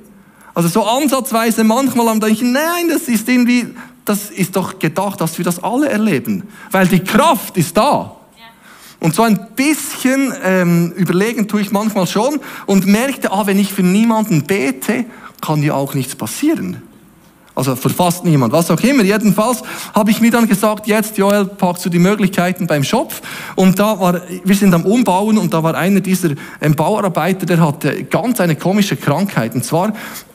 Also 0.53 0.67
so 0.67 0.83
ansatzweise 0.83 1.63
manchmal 1.63 2.09
am 2.09 2.19
denken, 2.19 2.51
nein, 2.51 2.89
das 2.89 3.03
ist 3.03 3.29
irgendwie, 3.29 3.67
das 4.09 4.31
ist 4.31 4.55
doch 4.55 4.79
gedacht, 4.79 5.21
dass 5.21 5.37
wir 5.37 5.45
das 5.45 5.63
alle 5.63 5.87
erleben. 5.87 6.43
Weil 6.71 6.87
die 6.87 7.01
Kraft 7.01 7.57
ist 7.57 7.77
da. 7.77 8.15
Und 8.99 9.15
so 9.15 9.21
ein 9.21 9.47
bisschen 9.55 10.33
ähm, 10.43 10.91
überlegen 10.95 11.47
tue 11.47 11.61
ich 11.61 11.71
manchmal 11.71 12.05
schon 12.05 12.39
und 12.65 12.85
merkte, 12.85 13.31
ah, 13.31 13.45
wenn 13.45 13.57
ich 13.57 13.71
für 13.71 13.83
niemanden 13.83 14.43
bete, 14.43 15.05
kann 15.41 15.63
ja 15.63 15.73
auch 15.75 15.93
nichts 15.93 16.15
passieren. 16.15 16.81
Also 17.55 17.75
für 17.75 17.89
fast 17.89 18.25
niemand, 18.25 18.51
was 18.51 18.71
auch 18.71 18.79
immer. 18.81 19.03
Jedenfalls 19.03 19.61
habe 19.93 20.11
ich 20.11 20.21
mir 20.21 20.31
dann 20.31 20.47
gesagt, 20.47 20.87
jetzt 20.87 21.17
Joel, 21.17 21.45
packst 21.45 21.85
du 21.85 21.89
die 21.89 21.99
Möglichkeiten 21.99 22.67
beim 22.67 22.83
Schopf. 22.83 23.21
Und 23.55 23.79
da 23.79 23.99
war, 23.99 24.21
wir 24.43 24.55
sind 24.55 24.73
am 24.73 24.85
Umbauen 24.85 25.37
und 25.37 25.53
da 25.53 25.61
war 25.61 25.75
einer 25.75 25.99
dieser 25.99 26.31
ähm, 26.61 26.75
Bauarbeiter, 26.75 27.45
der 27.45 27.59
hatte 27.59 28.03
ganz 28.05 28.39
eine 28.41 28.55
komische 28.55 28.95
Krankheit. 28.95 29.55
Und 29.55 29.63
zwar 29.63 29.93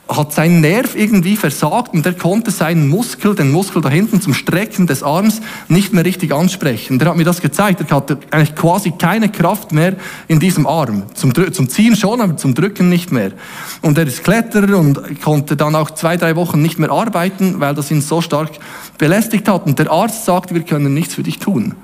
hat 0.08 0.32
sein 0.34 0.60
Nerv 0.60 0.94
irgendwie 0.94 1.36
versagt 1.36 1.94
und 1.94 2.04
er 2.04 2.12
konnte 2.12 2.50
seinen 2.50 2.88
Muskel, 2.88 3.34
den 3.34 3.50
Muskel 3.50 3.80
da 3.80 3.88
hinten 3.88 4.20
zum 4.20 4.34
Strecken 4.34 4.86
des 4.86 5.02
Arms 5.02 5.40
nicht 5.68 5.94
mehr 5.94 6.04
richtig 6.04 6.32
ansprechen. 6.32 6.98
Der 6.98 7.08
hat 7.08 7.16
mir 7.16 7.24
das 7.24 7.40
gezeigt. 7.40 7.80
Er 7.80 7.96
hatte 7.96 8.18
eigentlich 8.30 8.54
quasi 8.54 8.90
keine 8.90 9.30
Kraft 9.30 9.72
mehr 9.72 9.96
in 10.28 10.40
diesem 10.40 10.66
Arm. 10.66 11.04
Zum, 11.14 11.32
zum 11.52 11.68
Ziehen 11.70 11.96
schon, 11.96 12.20
aber 12.20 12.36
zum 12.36 12.54
Drücken 12.54 12.90
nicht 12.90 13.12
mehr. 13.12 13.32
Und 13.80 13.96
er 13.96 14.06
ist 14.06 14.22
Kletterer 14.24 14.78
und 14.78 15.22
konnte 15.22 15.56
dann 15.56 15.74
auch 15.74 15.90
zwei, 15.90 16.18
drei 16.18 16.36
Wochen 16.36 16.60
nicht 16.60 16.78
mehr 16.78 16.90
arbeiten, 16.90 17.60
weil 17.60 17.74
das 17.74 17.90
ihn 17.90 18.02
so 18.02 18.20
stark 18.20 18.50
belästigt 18.98 19.48
hat. 19.48 19.64
Und 19.66 19.78
der 19.78 19.90
Arzt 19.90 20.26
sagt, 20.26 20.52
wir 20.52 20.62
können 20.62 20.92
nichts 20.92 21.14
für 21.14 21.22
dich 21.22 21.38
tun. 21.38 21.74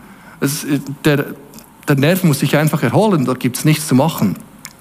Es, 0.41 0.67
der, 1.07 1.25
der 1.89 1.97
Nerv 1.97 2.23
muss 2.25 2.41
sich 2.41 2.57
einfach 2.57 2.83
erholen, 2.83 3.25
da 3.25 3.33
gibt's 3.33 3.65
nichts 3.65 3.89
zu 3.89 3.95
machen. 3.95 4.37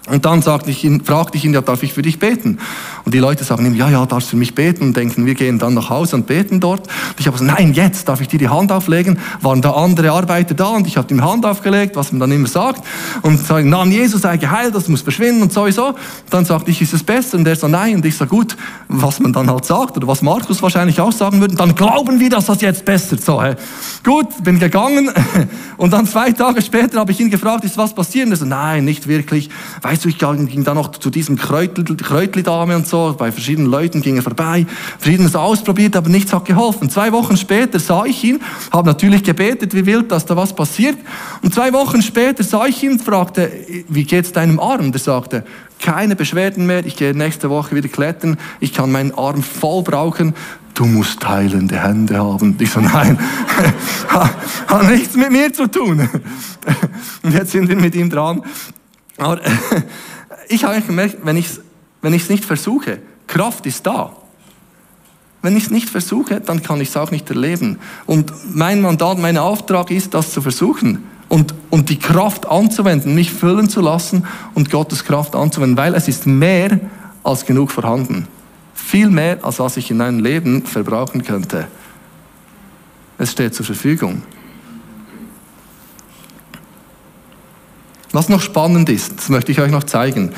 Und 0.10 0.26
dann 0.26 0.42
sagte 0.42 0.72
ich 0.72 0.84
ihn, 0.84 1.04
fragte 1.04 1.38
ich 1.38 1.46
ihn, 1.46 1.54
ja, 1.54 1.62
darf 1.62 1.84
ich 1.84 1.94
für 1.94 2.02
dich 2.02 2.20
beten? 2.20 2.60
Und 3.06 3.14
die 3.14 3.20
Leute 3.20 3.44
sagen 3.44 3.66
ihm, 3.66 3.76
ja, 3.76 3.90
ja, 3.90 4.06
darfst 4.06 4.30
du 4.30 4.32
für 4.32 4.38
mich 4.38 4.56
beten? 4.56 4.84
Und 4.84 4.98
denken, 4.98 5.26
wir 5.26 5.36
gehen 5.36 5.60
dann 5.60 5.74
nach 5.74 5.90
Hause 5.90 6.16
und 6.16 6.28
beten 6.28 6.60
dort. 6.60 6.82
Und 6.82 7.20
ich 7.20 7.28
habe 7.28 7.38
gesagt, 7.38 7.60
nein, 7.60 7.74
jetzt 7.74 8.08
darf 8.08 8.22
ich 8.22 8.28
dir 8.28 8.40
die 8.40 8.50
Hand 8.50 8.72
auflegen. 8.72 9.20
Waren 9.42 9.62
da 9.62 9.72
andere 9.72 10.12
Arbeiter 10.12 10.54
da 10.54 10.70
und 10.70 10.88
ich 10.88 10.98
habe 10.98 11.14
ihm 11.14 11.24
Hand 11.24 11.46
aufgelegt, 11.46 11.96
was 11.96 12.12
man 12.12 12.20
dann 12.20 12.32
immer 12.32 12.48
sagt. 12.48 12.84
Und 13.22 13.40
sagen, 13.46 13.70
Namen 13.70 13.92
Jesus 13.92 14.22
sei 14.22 14.38
geheilt, 14.38 14.76
das 14.76 14.88
muss 14.88 15.02
verschwinden 15.02 15.44
und 15.44 15.54
sowieso. 15.54 15.88
Und 15.88 15.98
dann 16.30 16.46
sagte 16.46 16.72
ich, 16.72 16.82
ist 16.82 16.94
es 16.94 17.04
besser? 17.04 17.38
Und 17.38 17.48
er 17.48 17.56
so, 17.56 17.68
nein. 17.68 17.96
Und 17.96 18.06
ich 18.06 18.18
so, 18.18 18.26
gut, 18.26 18.58
was 18.88 19.20
man 19.20 19.34
dann 19.34 19.50
halt 19.50 19.66
sagt 19.66 19.96
oder 19.98 20.08
was 20.08 20.22
Markus 20.22 20.62
wahrscheinlich 20.62 21.00
auch 21.00 21.12
sagen 21.12 21.40
würde, 21.42 21.56
dann 21.56 21.76
glauben 21.76 22.20
wir, 22.20 22.30
dass 22.30 22.48
das 22.48 22.62
jetzt 22.62 22.86
besser 22.86 23.18
so. 23.18 23.44
He. 23.44 23.54
Gut, 24.04 24.44
bin 24.44 24.60
gegangen 24.60 25.12
und 25.78 25.94
dann 25.94 26.08
zwei 26.08 26.32
Tage 26.32 26.62
später 26.62 27.00
habe 27.00 27.12
ich 27.12 27.20
ihn 27.20 27.30
gefragt, 27.30 27.64
ist 27.64 27.78
was 27.78 27.94
passiert? 27.94 28.26
Und 28.26 28.32
er 28.34 28.38
so, 28.38 28.46
nein, 28.46 28.86
nicht 28.86 29.08
wirklich. 29.08 29.50
Weißt 29.82 29.99
weißt 30.00 30.06
du, 30.06 30.10
ich 30.10 30.50
ging 30.50 30.64
dann 30.64 30.76
noch 30.76 30.92
zu 30.92 31.10
diesem 31.10 31.38
Kräutli-Dame 31.38 32.76
und 32.76 32.88
so, 32.88 33.16
bei 33.18 33.32
verschiedenen 33.32 33.70
Leuten 33.70 34.02
ging 34.02 34.16
er 34.16 34.22
vorbei, 34.22 34.66
verschiedenes 34.98 35.36
ausprobiert, 35.36 35.96
aber 35.98 36.10
nichts 36.10 36.32
hat 36.32 36.46
geholfen. 36.46 36.90
Zwei 36.90 37.12
Wochen 37.12 37.36
später 37.36 37.80
sah 37.80 38.06
ich 38.06 38.24
ihn, 38.24 38.40
habe 38.72 38.88
natürlich 38.88 39.24
gebetet, 39.24 39.74
wie 39.74 39.86
wild, 39.86 40.12
dass 40.12 40.26
da 40.26 40.38
was 40.38 40.56
passiert. 40.56 40.98
Und 41.42 41.54
zwei 41.54 41.74
Wochen 41.74 42.02
später 42.02 42.44
sah 42.44 42.66
ich 42.66 42.82
ihn 42.82 42.94
und 42.94 43.02
fragte, 43.02 43.52
wie 43.90 44.06
geht's 44.06 44.32
deinem 44.32 44.60
Arm? 44.60 44.86
Und 44.86 44.96
er 44.96 45.00
sagte, 45.00 45.44
keine 45.80 46.16
Beschwerden 46.16 46.66
mehr, 46.66 46.86
ich 46.86 46.96
gehe 46.96 47.14
nächste 47.14 47.50
Woche 47.50 47.76
wieder 47.76 47.90
klettern, 47.90 48.38
ich 48.62 48.74
kann 48.74 48.92
meinen 48.92 49.14
Arm 49.14 49.44
voll 49.44 49.84
brauchen, 49.84 50.34
du 50.76 50.86
musst 50.86 51.28
heilende 51.28 51.82
Hände 51.84 52.20
haben. 52.20 52.56
Ich 52.60 52.72
so, 52.72 52.80
nein, 52.80 53.20
hat 54.08 54.90
nichts 54.90 55.16
mit 55.18 55.32
mir 55.32 55.52
zu 55.52 55.68
tun. 55.68 56.08
Und 57.22 57.34
jetzt 57.34 57.52
sind 57.52 57.68
wir 57.68 57.76
mit 57.76 57.96
ihm 57.96 58.10
dran. 58.10 58.44
Aber 59.20 59.40
ich 60.50 60.64
habe 60.64 60.82
gemerkt, 60.82 61.18
wenn 61.24 61.38
ich 61.38 61.46
es 61.46 61.62
wenn 62.02 62.14
nicht 62.14 62.46
versuche, 62.46 63.00
Kraft 63.28 63.66
ist 63.66 63.86
da. 63.86 64.16
Wenn 65.42 65.56
ich 65.56 65.66
es 65.66 65.72
nicht 65.72 65.90
versuche, 65.90 66.42
dann 66.42 66.64
kann 66.64 66.82
ich 66.82 66.90
es 66.90 66.98
auch 66.98 67.12
nicht 67.12 67.30
erleben. 67.30 67.80
Und 68.06 68.34
mein 68.54 68.82
Mandat, 68.82 69.20
mein 69.20 69.38
Auftrag 69.38 69.92
ist, 69.92 70.14
das 70.14 70.32
zu 70.32 70.42
versuchen 70.42 71.04
und, 71.30 71.54
und 71.70 71.90
die 71.90 72.00
Kraft 72.00 72.48
anzuwenden, 72.48 73.16
mich 73.16 73.32
füllen 73.32 73.70
zu 73.70 73.82
lassen 73.82 74.26
und 74.54 74.70
Gottes 74.70 75.06
Kraft 75.06 75.36
anzuwenden, 75.36 75.78
weil 75.78 75.94
es 75.96 76.08
ist 76.08 76.26
mehr 76.26 76.80
als 77.24 77.46
genug 77.46 77.72
vorhanden. 77.72 78.28
Viel 78.74 79.10
mehr, 79.10 79.38
als 79.44 79.60
was 79.60 79.78
ich 79.78 79.92
in 79.92 79.98
meinem 79.98 80.20
Leben 80.20 80.66
verbrauchen 80.66 81.24
könnte. 81.24 81.68
Es 83.18 83.32
steht 83.32 83.54
zur 83.54 83.66
Verfügung. 83.66 84.24
Was 88.12 88.30
noch 88.30 88.42
spannend 88.42 88.90
ist, 88.90 89.18
das 89.18 89.30
möchte 89.30 89.52
ich 89.52 89.60
euch 89.60 89.72
noch 89.72 89.84
zeigen. 89.84 90.32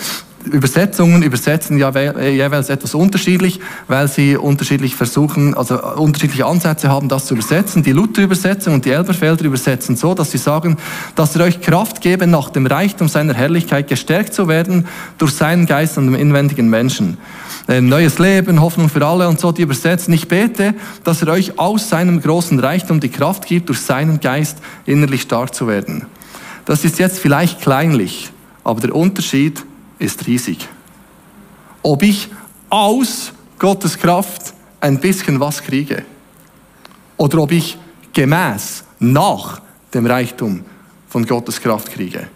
Übersetzungen 0.46 1.22
übersetzen 1.22 1.78
ja 1.78 1.90
äh, 1.90 2.36
jeweils 2.36 2.70
etwas 2.70 2.96
unterschiedlich, 2.96 3.60
weil 3.88 4.08
sie 4.08 4.38
unterschiedlich 4.38 4.96
versuchen, 4.96 5.54
also 5.54 5.82
unterschiedliche 5.96 6.46
Ansätze 6.46 6.90
haben, 6.90 7.10
das 7.10 7.26
zu 7.26 7.36
übersetzen. 7.36 7.84
Die 7.84 7.92
Luther-Übersetzung 7.92 8.74
und 8.74 8.86
die 8.86 8.92
Elberfelder 8.92 9.46
übersetzen 9.46 9.96
so, 9.96 10.14
dass 10.14 10.32
sie 10.32 10.38
sagen, 10.38 10.78
dass 11.16 11.36
er 11.36 11.46
euch 11.46 11.62
Kraft 11.62 12.02
gebe, 12.02 12.28
nach 12.28 12.50
dem 12.50 12.66
Reichtum 12.66 13.08
seiner 13.08 13.34
Herrlichkeit 13.34 13.88
gestärkt 13.88 14.34
zu 14.34 14.48
werden 14.48 14.88
durch 15.18 15.34
seinen 15.34 15.66
Geist 15.66 15.98
und 15.98 16.08
dem 16.08 16.16
inwendigen 16.16 16.70
Menschen. 16.70 17.18
Ein 17.68 17.88
neues 17.88 18.18
Leben, 18.18 18.62
Hoffnung 18.62 18.90
für 18.90 19.06
alle 19.06 19.28
und 19.28 19.40
so, 19.40 19.52
die 19.52 19.62
übersetzen. 19.62 20.14
Ich 20.14 20.28
bete, 20.28 20.74
dass 21.04 21.22
er 21.22 21.30
euch 21.30 21.60
aus 21.60 21.90
seinem 21.90 22.22
großen 22.22 22.60
Reichtum 22.60 23.00
die 23.00 23.10
Kraft 23.10 23.46
gibt, 23.46 23.70
durch 23.70 23.80
seinen 23.80 24.20
Geist 24.20 24.58
innerlich 24.86 25.22
stark 25.22 25.54
zu 25.54 25.68
werden. 25.68 26.08
Das 26.66 26.86
ist 26.86 27.00
jetzt 27.00 27.20
vielleicht 27.20 27.62
kleinlich, 27.62 28.32
aber 28.64 28.82
der 28.82 28.96
Unterschied 28.96 29.64
ist 30.00 30.28
riesig. 30.28 30.68
Ob 31.82 32.04
ich 32.04 32.30
aus 32.70 33.34
Gottes 33.60 33.98
Kraft 33.98 34.54
ein 34.80 35.00
bisschen 35.00 35.40
was 35.40 35.62
kriege 35.62 36.04
oder 37.18 37.40
ob 37.40 37.52
ich 37.52 37.78
gemäß 38.14 38.84
nach 39.00 39.62
dem 39.94 40.06
Reichtum 40.06 40.64
von 41.10 41.26
Gottes 41.26 41.62
Kraft 41.62 41.92
kriege. 41.92 42.28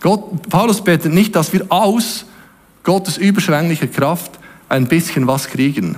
Gott, 0.00 0.48
Paulus 0.48 0.82
betet 0.82 1.12
nicht, 1.12 1.34
dass 1.34 1.52
wir 1.52 1.66
aus 1.68 2.24
Gottes 2.82 3.18
überschwänglicher 3.18 3.88
Kraft 3.88 4.38
ein 4.68 4.86
bisschen 4.86 5.26
was 5.26 5.48
kriegen. 5.48 5.96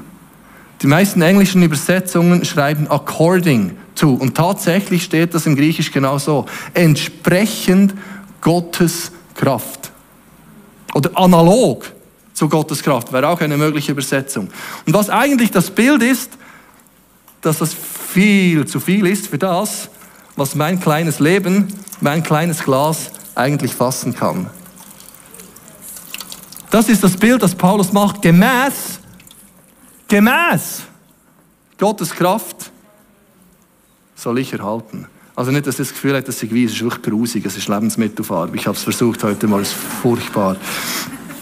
Die 0.83 0.87
meisten 0.87 1.20
englischen 1.22 1.62
Übersetzungen 1.62 2.44
schreiben 2.44 2.90
according 2.90 3.76
zu. 4.01 4.15
Und 4.15 4.35
tatsächlich 4.35 5.05
steht 5.05 5.35
das 5.35 5.47
im 5.47 5.55
Griechisch 5.55 5.93
genau 5.93 6.19
so. 6.19 6.47
Entsprechend 6.75 7.95
Gottes 8.41 9.13
Kraft. 9.35 9.93
Oder 10.95 11.11
analog 11.15 11.93
zu 12.33 12.49
Gottes 12.49 12.83
Kraft 12.83 13.13
wäre 13.13 13.29
auch 13.29 13.41
eine 13.41 13.57
mögliche 13.57 13.93
Übersetzung. 13.93 14.49
Und 14.87 14.95
was 14.95 15.11
eigentlich 15.11 15.51
das 15.51 15.71
Bild 15.71 16.03
ist, 16.03 16.33
dass 17.43 17.59
das 17.59 17.75
viel 17.75 18.67
zu 18.67 18.81
viel 18.81 19.07
ist 19.07 19.29
für 19.29 19.39
das, 19.39 19.91
was 20.37 20.55
mein 20.55 20.81
kleines 20.81 21.21
Leben, 21.21 21.69
mein 22.01 22.23
kleines 22.23 22.65
Glas 22.65 23.13
eigentlich 23.35 23.75
fassen 23.75 24.15
kann. 24.15 24.51
Das 26.71 26.89
ist 26.89 27.05
das 27.05 27.17
Bild, 27.17 27.43
das 27.43 27.55
Paulus 27.55 27.93
macht, 27.93 28.23
gemäß 28.23 29.01
Gemäß 30.11 30.83
Gottes 31.79 32.11
Kraft 32.11 32.73
soll 34.20 34.38
ich 34.38 34.52
erhalten. 34.52 35.06
Also 35.35 35.50
nicht, 35.50 35.66
dass 35.66 35.76
das 35.76 35.88
Gefühl 35.90 36.12
habe, 36.12 36.22
dass 36.22 36.42
ich 36.42 36.52
wie, 36.52 36.64
es 36.64 36.72
ist 36.72 36.83
wirklich 36.83 37.02
grusig, 37.02 37.46
es 37.46 37.56
ist 37.56 37.68
Lebensmittelfarbe. 37.68 38.56
Ich 38.56 38.66
habe 38.66 38.76
es 38.76 38.83
versucht 38.83 39.24
heute 39.24 39.46
mal, 39.46 39.62
es 39.62 39.68
ist 39.68 39.78
furchtbar. 40.02 40.56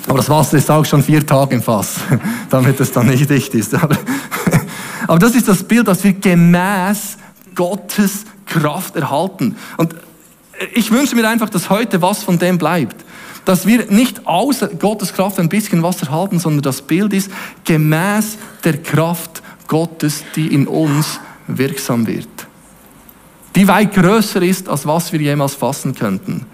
Aber 0.07 0.19
das 0.19 0.31
Wasser 0.31 0.57
ist 0.57 0.71
auch 0.71 0.85
schon 0.85 1.03
vier 1.03 1.27
Tage 1.27 1.57
im 1.57 1.63
Fass, 1.63 1.97
damit 2.51 2.79
es 2.79 2.93
dann 2.93 3.09
nicht 3.09 3.29
dicht 3.29 3.53
ist. 3.55 3.75
Aber 5.09 5.19
das 5.19 5.35
ist 5.35 5.49
das 5.49 5.65
Bild, 5.65 5.89
dass 5.89 6.05
wir 6.05 6.13
gemäß 6.13 7.17
Gottes 7.55 8.25
Kraft 8.47 8.95
erhalten. 8.95 9.57
Und 9.77 9.95
ich 10.75 10.93
wünsche 10.93 11.17
mir 11.17 11.29
einfach, 11.29 11.51
dass 11.51 11.69
heute 11.69 12.01
was 12.01 12.23
von 12.23 12.39
dem 12.39 12.59
bleibt 12.59 13.05
dass 13.45 13.67
wir 13.67 13.87
nicht 13.91 14.27
außer 14.27 14.69
Gottes 14.69 15.15
Kraft 15.15 15.41
ein 15.41 15.49
bisschen 15.49 15.83
Wasser 15.83 16.11
halten, 16.11 16.39
sondern 16.39 16.61
das 16.61 16.83
Bild 16.83 17.15
ist 17.15 17.31
gemäß 17.65 18.37
der 18.63 18.77
Kraft 18.77 19.43
Gottes, 19.67 20.23
die 20.37 20.49
in 20.49 20.67
uns 20.67 21.19
wirksam 21.47 22.07
wird. 22.07 22.29
Die 23.55 23.67
weit 23.67 23.95
größer 23.95 24.43
ist, 24.43 24.69
als 24.69 24.87
was 24.87 25.13
wir 25.13 25.21
jemals 25.21 25.55
fassen 25.55 25.95
könnten. 25.95 26.47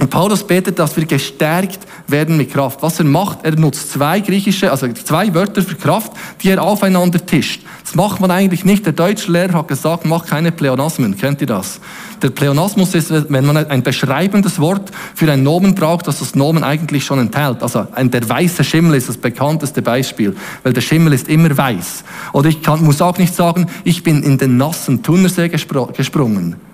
Und 0.00 0.10
Paulus 0.10 0.46
betet, 0.46 0.78
dass 0.78 0.96
wir 0.96 1.04
gestärkt 1.06 1.80
werden 2.06 2.36
mit 2.36 2.52
Kraft. 2.52 2.82
Was 2.82 3.00
er 3.00 3.04
macht, 3.04 3.40
er 3.42 3.56
nutzt 3.56 3.90
zwei 3.90 4.20
griechische, 4.20 4.70
also 4.70 4.86
zwei 4.92 5.34
Wörter 5.34 5.60
für 5.60 5.74
Kraft, 5.74 6.12
die 6.40 6.50
er 6.50 6.62
aufeinander 6.62 7.24
tischt. 7.26 7.62
Das 7.82 7.96
macht 7.96 8.20
man 8.20 8.30
eigentlich 8.30 8.64
nicht. 8.64 8.86
Der 8.86 8.92
deutsche 8.92 9.32
Lehrer 9.32 9.54
hat 9.54 9.68
gesagt, 9.68 10.04
mach 10.04 10.24
keine 10.24 10.52
Pleonasmen. 10.52 11.16
Kennt 11.16 11.40
ihr 11.40 11.48
das? 11.48 11.80
Der 12.22 12.30
Pleonasmus 12.30 12.94
ist, 12.94 13.10
wenn 13.10 13.44
man 13.44 13.56
ein 13.56 13.82
beschreibendes 13.82 14.60
Wort 14.60 14.92
für 15.16 15.32
ein 15.32 15.42
Nomen 15.42 15.74
braucht, 15.74 16.06
das 16.06 16.20
das 16.20 16.36
Nomen 16.36 16.62
eigentlich 16.62 17.04
schon 17.04 17.18
enthält. 17.18 17.60
Also 17.60 17.88
ein, 17.92 18.12
der 18.12 18.28
weiße 18.28 18.62
Schimmel 18.62 18.94
ist 18.94 19.08
das 19.08 19.16
bekannteste 19.16 19.82
Beispiel, 19.82 20.36
weil 20.62 20.74
der 20.74 20.80
Schimmel 20.80 21.12
ist 21.12 21.28
immer 21.28 21.56
weiß. 21.56 22.04
Oder 22.34 22.50
ich 22.50 22.62
kann, 22.62 22.84
muss 22.84 23.02
auch 23.02 23.18
nicht 23.18 23.34
sagen, 23.34 23.66
ich 23.82 24.04
bin 24.04 24.22
in 24.22 24.38
den 24.38 24.58
nassen 24.58 25.02
Thunersee 25.02 25.48
gesprungen 25.48 26.67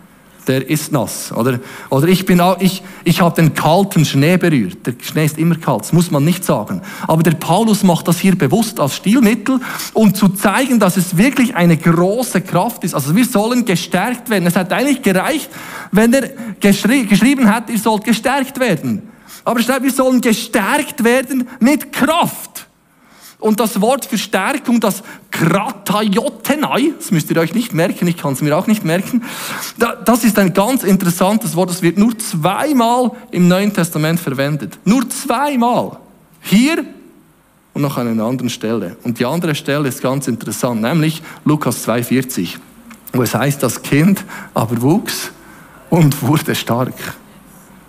der 0.46 0.68
ist 0.68 0.92
nass. 0.92 1.32
Oder, 1.32 1.60
oder 1.90 2.08
ich, 2.08 2.26
bin 2.26 2.40
auch, 2.40 2.60
ich, 2.60 2.82
ich 3.04 3.20
habe 3.20 3.34
den 3.34 3.54
kalten 3.54 4.04
Schnee 4.04 4.36
berührt. 4.36 4.78
Der 4.86 4.94
Schnee 5.02 5.24
ist 5.24 5.38
immer 5.38 5.56
kalt, 5.56 5.82
das 5.82 5.92
muss 5.92 6.10
man 6.10 6.24
nicht 6.24 6.44
sagen. 6.44 6.82
Aber 7.06 7.22
der 7.22 7.32
Paulus 7.32 7.82
macht 7.82 8.08
das 8.08 8.18
hier 8.18 8.36
bewusst 8.36 8.80
als 8.80 8.96
Stilmittel, 8.96 9.60
um 9.92 10.14
zu 10.14 10.28
zeigen, 10.28 10.78
dass 10.78 10.96
es 10.96 11.16
wirklich 11.16 11.54
eine 11.56 11.76
große 11.76 12.40
Kraft 12.40 12.84
ist. 12.84 12.94
Also 12.94 13.14
wir 13.16 13.24
sollen 13.24 13.64
gestärkt 13.64 14.30
werden. 14.30 14.46
Es 14.46 14.56
hat 14.56 14.72
eigentlich 14.72 15.02
gereicht, 15.02 15.50
wenn 15.92 16.12
er 16.12 16.30
geschri 16.60 17.04
geschrieben 17.04 17.52
hat, 17.52 17.70
ihr 17.70 17.78
sollt 17.78 18.04
gestärkt 18.04 18.60
werden. 18.60 19.02
Aber 19.44 19.60
er 19.60 19.64
schreibt, 19.64 19.82
wir 19.82 19.92
sollen 19.92 20.20
gestärkt 20.20 21.04
werden 21.04 21.48
mit 21.60 21.92
Kraft. 21.92 22.53
Und 23.44 23.60
das 23.60 23.78
Wort 23.82 24.06
Verstärkung, 24.06 24.80
das 24.80 25.02
Kratajotenai, 25.30 26.94
das 26.96 27.10
müsst 27.10 27.30
ihr 27.30 27.36
euch 27.36 27.52
nicht 27.52 27.74
merken, 27.74 28.06
ich 28.06 28.16
kann 28.16 28.32
es 28.32 28.40
mir 28.40 28.56
auch 28.56 28.66
nicht 28.66 28.86
merken, 28.86 29.22
das 30.06 30.24
ist 30.24 30.38
ein 30.38 30.54
ganz 30.54 30.82
interessantes 30.82 31.54
Wort, 31.54 31.68
das 31.68 31.82
wird 31.82 31.98
nur 31.98 32.18
zweimal 32.18 33.10
im 33.32 33.46
Neuen 33.46 33.70
Testament 33.70 34.18
verwendet. 34.18 34.78
Nur 34.86 35.06
zweimal. 35.10 35.98
Hier 36.40 36.86
und 37.74 37.82
noch 37.82 37.98
an 37.98 38.08
einer 38.08 38.24
anderen 38.24 38.48
Stelle. 38.48 38.96
Und 39.02 39.18
die 39.18 39.26
andere 39.26 39.54
Stelle 39.54 39.90
ist 39.90 40.00
ganz 40.00 40.26
interessant, 40.26 40.80
nämlich 40.80 41.22
Lukas 41.44 41.86
2,40, 41.86 42.56
wo 43.12 43.24
es 43.24 43.34
heißt, 43.34 43.62
das 43.62 43.82
Kind 43.82 44.24
aber 44.54 44.80
wuchs 44.80 45.32
und 45.90 46.22
wurde 46.22 46.54
stark. 46.54 46.94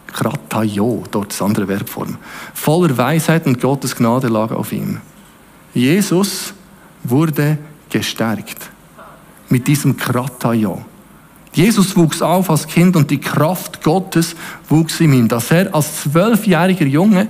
Kratajo, 0.07 1.05
dort 1.11 1.31
ist 1.31 1.41
andere 1.41 1.67
Verbform. 1.67 2.17
Voller 2.53 2.97
Weisheit 2.97 3.45
und 3.45 3.61
Gottes 3.61 3.95
Gnade 3.95 4.27
lag 4.27 4.51
auf 4.51 4.73
ihm. 4.73 4.99
Jesus 5.75 6.53
wurde 7.03 7.57
gestärkt 7.89 8.71
mit 9.49 9.67
diesem 9.67 9.95
Kratayo. 9.95 10.83
Jesus 11.53 11.95
wuchs 11.95 12.21
auf 12.21 12.49
als 12.49 12.65
Kind 12.65 12.95
und 12.95 13.11
die 13.11 13.19
Kraft 13.19 13.83
Gottes 13.83 14.35
wuchs 14.69 14.99
in 15.01 15.13
ihm, 15.13 15.27
dass 15.27 15.51
er 15.51 15.73
als 15.75 16.01
zwölfjähriger 16.01 16.85
Junge 16.85 17.27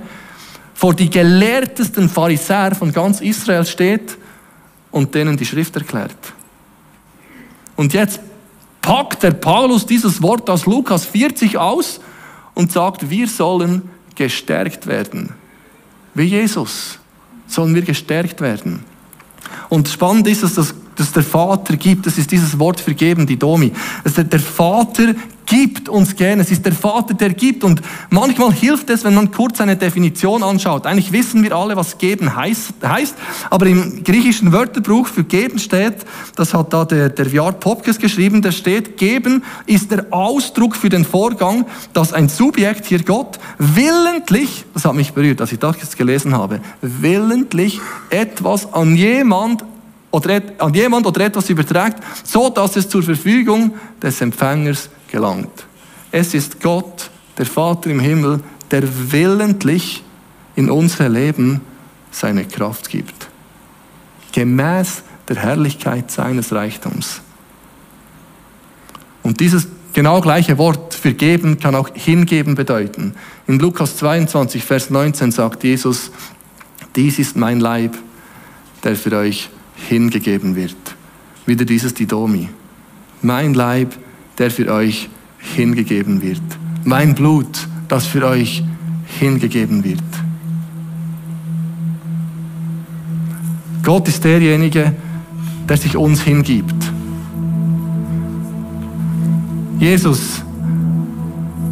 vor 0.76 0.94
die 0.94 1.10
gelehrtesten 1.10 2.08
Pharisäer 2.08 2.76
von 2.76 2.92
ganz 2.94 3.20
Israel 3.20 3.66
steht 3.66 4.18
und 4.92 5.14
denen 5.16 5.38
die 5.38 5.46
Schrift 5.46 5.76
erklärt. 5.76 6.16
Und 7.76 7.94
jetzt 7.94 8.20
packt 8.82 9.24
der 9.24 9.32
Paulus 9.32 9.88
dieses 9.88 10.22
Wort 10.22 10.50
aus 10.52 10.68
Lukas 10.68 11.06
40 11.06 11.58
aus 11.58 12.00
und 12.54 12.72
sagt, 12.72 13.10
wir 13.10 13.28
sollen 13.28 13.90
gestärkt 14.14 14.86
werden. 14.86 15.34
Wie 16.14 16.26
Jesus 16.26 17.00
sollen 17.48 17.76
wir 17.76 17.82
gestärkt 17.82 18.42
werden. 18.42 18.84
Und 19.70 19.88
spannend 19.88 20.28
ist, 20.28 20.44
dass 20.44 20.56
das 20.56 20.76
dass 20.96 21.12
der 21.12 21.24
Vater 21.24 21.78
gibt. 21.78 22.06
Das 22.06 22.18
ist 22.18 22.32
dieses 22.32 22.58
Wort 22.60 22.80
vergeben, 22.80 23.26
die 23.26 23.38
Domi. 23.38 23.72
Also 24.04 24.24
der 24.24 24.40
Vater 24.40 25.16
gibt 25.46 25.90
uns 25.90 26.16
gerne. 26.16 26.42
Es 26.42 26.52
ist 26.52 26.66
der 26.66 26.74
Vater, 26.74 27.14
der 27.14 27.34
gibt. 27.34 27.64
Und 27.64 27.82
manchmal 28.10 28.52
hilft 28.52 28.90
es, 28.90 29.04
wenn 29.04 29.14
man 29.14 29.32
kurz 29.32 29.62
eine 29.62 29.76
Definition 29.76 30.44
anschaut. 30.44 30.86
Eigentlich 30.86 31.12
wissen 31.12 31.44
wir 31.44 31.56
alle, 31.56 31.76
was 31.76 31.98
geben 31.98 32.36
heißt. 32.36 32.74
heißt 32.84 33.16
aber 33.50 33.68
im 33.68 34.04
griechischen 34.04 34.52
Wörterbuch 34.52 35.08
für 35.08 35.24
geben 35.24 35.60
steht, 35.60 35.98
das 36.36 36.54
hat 36.54 36.74
da 36.74 36.86
der, 36.86 37.10
der 37.10 37.32
Vjard 37.32 37.60
Popkes 37.60 38.00
geschrieben, 38.00 38.42
da 38.42 38.52
steht, 38.52 38.98
geben 38.98 39.44
ist 39.66 39.92
der 39.92 40.08
Ausdruck 40.12 40.76
für 40.76 40.90
den 40.90 41.06
Vorgang, 41.06 41.66
dass 41.94 42.14
ein 42.14 42.30
Subjekt, 42.30 42.86
hier 42.86 43.04
Gott, 43.04 43.40
willentlich, 43.58 44.66
das 44.74 44.86
hat 44.86 44.96
mich 44.96 45.14
berührt, 45.14 45.42
als 45.42 45.52
ich 45.52 45.60
das 45.60 45.96
gelesen 45.96 46.36
habe, 46.36 46.60
willentlich 46.82 47.80
etwas 48.10 48.74
an 48.74 48.96
jemand 48.96 49.64
oder 50.16 50.42
an 50.60 50.74
jemand 50.74 51.06
oder 51.06 51.26
etwas 51.26 51.50
überträgt, 51.50 51.98
so 52.24 52.50
dass 52.50 52.78
es 52.78 52.88
zur 52.88 53.04
Verfügung 53.04 53.74
des 54.02 54.22
Empfängers 54.22 54.90
gelangt. 55.12 55.66
Es 56.10 56.34
ist 56.34 56.62
Gott, 56.62 57.10
der 57.38 57.46
Vater 57.46 57.90
im 57.90 58.00
Himmel, 58.00 58.40
der 58.72 58.84
willentlich 59.12 60.04
in 60.56 60.72
unser 60.72 61.10
Leben 61.10 61.60
seine 62.12 62.46
Kraft 62.46 62.90
gibt. 62.90 63.28
Gemäß 64.32 65.04
der 65.28 65.36
Herrlichkeit 65.36 66.10
seines 66.10 66.54
Reichtums. 66.54 67.20
Und 69.22 69.42
dieses 69.42 69.68
genau 69.92 70.22
gleiche 70.22 70.58
Wort 70.58 70.94
für 70.94 71.14
geben 71.14 71.60
kann 71.60 71.76
auch 71.76 71.90
hingeben 71.94 72.56
bedeuten. 72.56 73.16
In 73.48 73.60
Lukas 73.60 73.98
22, 73.98 74.64
Vers 74.64 74.90
19 74.90 75.32
sagt 75.32 75.66
Jesus, 75.66 76.10
dies 76.96 77.20
ist 77.20 77.36
mein 77.36 77.60
Leib, 77.60 77.98
der 78.84 78.96
für 78.96 79.12
euch 79.18 79.50
hingegeben 79.76 80.56
wird. 80.56 80.76
Wieder 81.46 81.66
dieses 81.66 81.94
Didomi. 81.94 82.50
Mein 83.22 83.54
Leib, 83.54 83.96
der 84.38 84.52
für 84.52 84.72
euch 84.72 85.10
hingegeben 85.38 86.22
wird. 86.22 86.42
Mein 86.84 87.16
Blut, 87.16 87.68
das 87.88 88.06
für 88.06 88.26
euch 88.26 88.64
hingegeben 89.20 89.84
wird. 89.84 90.02
Gott 93.84 94.08
ist 94.08 94.24
derjenige, 94.24 94.94
der 95.70 95.78
sich 95.78 95.96
uns 95.96 96.22
hingibt. 96.22 96.76
Jesus 99.78 100.44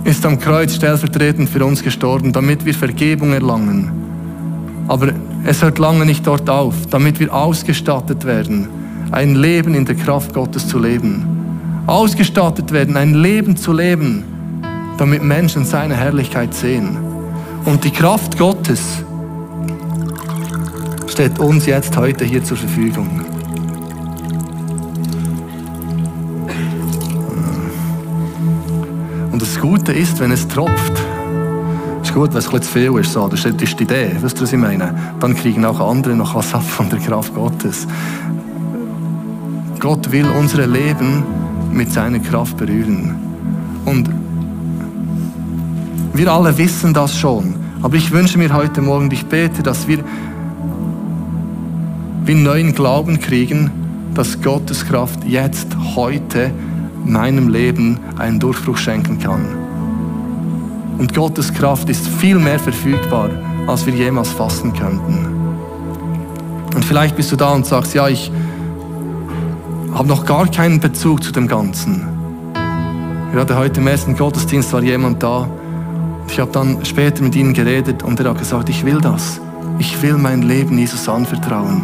ist 0.04 0.26
am 0.26 0.38
Kreuz 0.38 0.76
stellvertretend 0.76 1.50
für 1.50 1.66
uns 1.66 1.82
gestorben, 1.82 2.32
damit 2.32 2.66
wir 2.66 2.74
Vergebung 2.74 3.32
erlangen. 3.32 3.92
Aber 4.88 5.14
es 5.46 5.62
hört 5.62 5.78
lange 5.78 6.06
nicht 6.06 6.26
dort 6.26 6.50
auf, 6.50 6.88
damit 6.90 7.20
wir 7.20 7.34
ausgestattet 7.34 8.26
werden, 8.26 8.68
ein 9.12 9.36
Leben 9.36 9.76
in 9.76 9.86
der 9.86 9.96
Kraft 9.96 10.34
Gottes 10.34 10.68
zu 10.68 10.80
leben. 10.80 11.84
Ausgestattet 11.86 12.72
werden, 12.72 12.96
ein 12.96 13.14
Leben 13.14 13.58
zu 13.58 13.74
leben, 13.74 14.24
damit 14.98 15.22
Menschen 15.22 15.66
seine 15.66 15.96
Herrlichkeit 15.96 16.54
sehen. 16.54 16.98
Und 17.66 17.84
die 17.84 17.92
Kraft 17.92 18.38
Gottes 18.38 19.04
steht 21.08 21.38
uns 21.40 21.66
jetzt 21.66 21.96
heute 21.98 22.24
hier 22.24 22.44
zur 22.44 22.58
Verfügung. 22.58 23.22
Und 29.32 29.42
das 29.42 29.60
Gute 29.60 29.92
ist, 29.92 30.20
wenn 30.20 30.32
es 30.32 30.48
tropft, 30.48 31.03
gut, 32.14 32.32
wenn 32.32 32.40
es 32.40 32.48
etwas 32.48 32.62
zu 32.62 32.72
viel 32.72 32.98
ist. 33.00 33.12
So. 33.12 33.28
Das 33.28 33.44
ist 33.44 33.60
die 33.60 33.84
Idee. 33.84 34.12
Weißt 34.22 34.38
du, 34.38 34.44
was 34.44 34.54
ich 34.54 34.60
meine? 34.60 34.94
Dann 35.20 35.36
kriegen 35.36 35.66
auch 35.66 35.80
andere 35.80 36.16
noch 36.16 36.36
was 36.36 36.54
ab 36.54 36.64
von 36.64 36.90
der 36.90 37.00
Kraft 37.00 37.34
Gottes. 37.34 37.88
Gott 39.80 40.12
will 40.12 40.28
unser 40.40 40.66
Leben 40.68 41.24
mit 41.72 41.92
seiner 41.92 42.20
Kraft 42.20 42.56
berühren. 42.58 43.16
Und 43.86 44.10
wir 46.14 46.32
alle 46.32 46.58
wissen 46.58 46.94
das 46.94 47.18
schon. 47.18 47.56
Aber 47.82 47.96
ich 47.96 48.12
wünsche 48.12 48.38
mir 48.38 48.54
heute 48.54 48.82
Morgen, 48.82 49.12
ich 49.12 49.26
bete, 49.26 49.62
dass 49.64 49.88
wir 49.88 50.00
wie 52.26 52.36
neuen 52.36 52.74
Glauben 52.74 53.20
kriegen, 53.20 53.72
dass 54.14 54.42
Gottes 54.42 54.86
Kraft 54.86 55.26
jetzt, 55.26 55.68
heute, 55.96 56.52
meinem 57.06 57.50
Leben 57.50 58.00
einen 58.18 58.40
Durchbruch 58.40 58.78
schenken 58.78 59.20
kann. 59.20 59.63
Und 60.98 61.14
Gottes 61.14 61.54
Kraft 61.54 61.90
ist 61.90 62.08
viel 62.08 62.38
mehr 62.40 62.60
verfügbar, 62.60 63.30
als 63.68 63.86
wir 63.86 63.94
jemals 63.94 64.30
fassen 64.30 64.74
könnten. 64.74 65.28
Und 66.76 66.86
vielleicht 66.86 67.16
bist 67.16 67.32
du 67.32 67.36
da 67.36 67.52
und 67.52 67.66
sagst, 67.66 67.94
ja, 67.94 68.08
ich 68.08 68.32
habe 69.94 70.08
noch 70.08 70.26
gar 70.26 70.48
keinen 70.48 70.80
Bezug 70.80 71.24
zu 71.24 71.32
dem 71.32 71.48
Ganzen. 71.48 72.08
Gerade 73.32 73.58
heute 73.58 73.80
im 73.80 73.88
ersten 73.88 74.16
Gottesdienst 74.16 74.74
war 74.74 74.84
jemand 74.84 75.22
da. 75.22 75.48
Ich 76.28 76.40
habe 76.40 76.52
dann 76.52 76.84
später 76.86 77.24
mit 77.24 77.36
ihnen 77.36 77.54
geredet 77.54 78.04
und 78.04 78.20
er 78.20 78.30
hat 78.30 78.40
gesagt, 78.40 78.70
ich 78.70 78.86
will 78.86 79.00
das. 79.02 79.40
Ich 79.80 80.02
will 80.02 80.18
mein 80.18 80.42
Leben 80.42 80.78
Jesus 80.78 81.08
anvertrauen. 81.10 81.84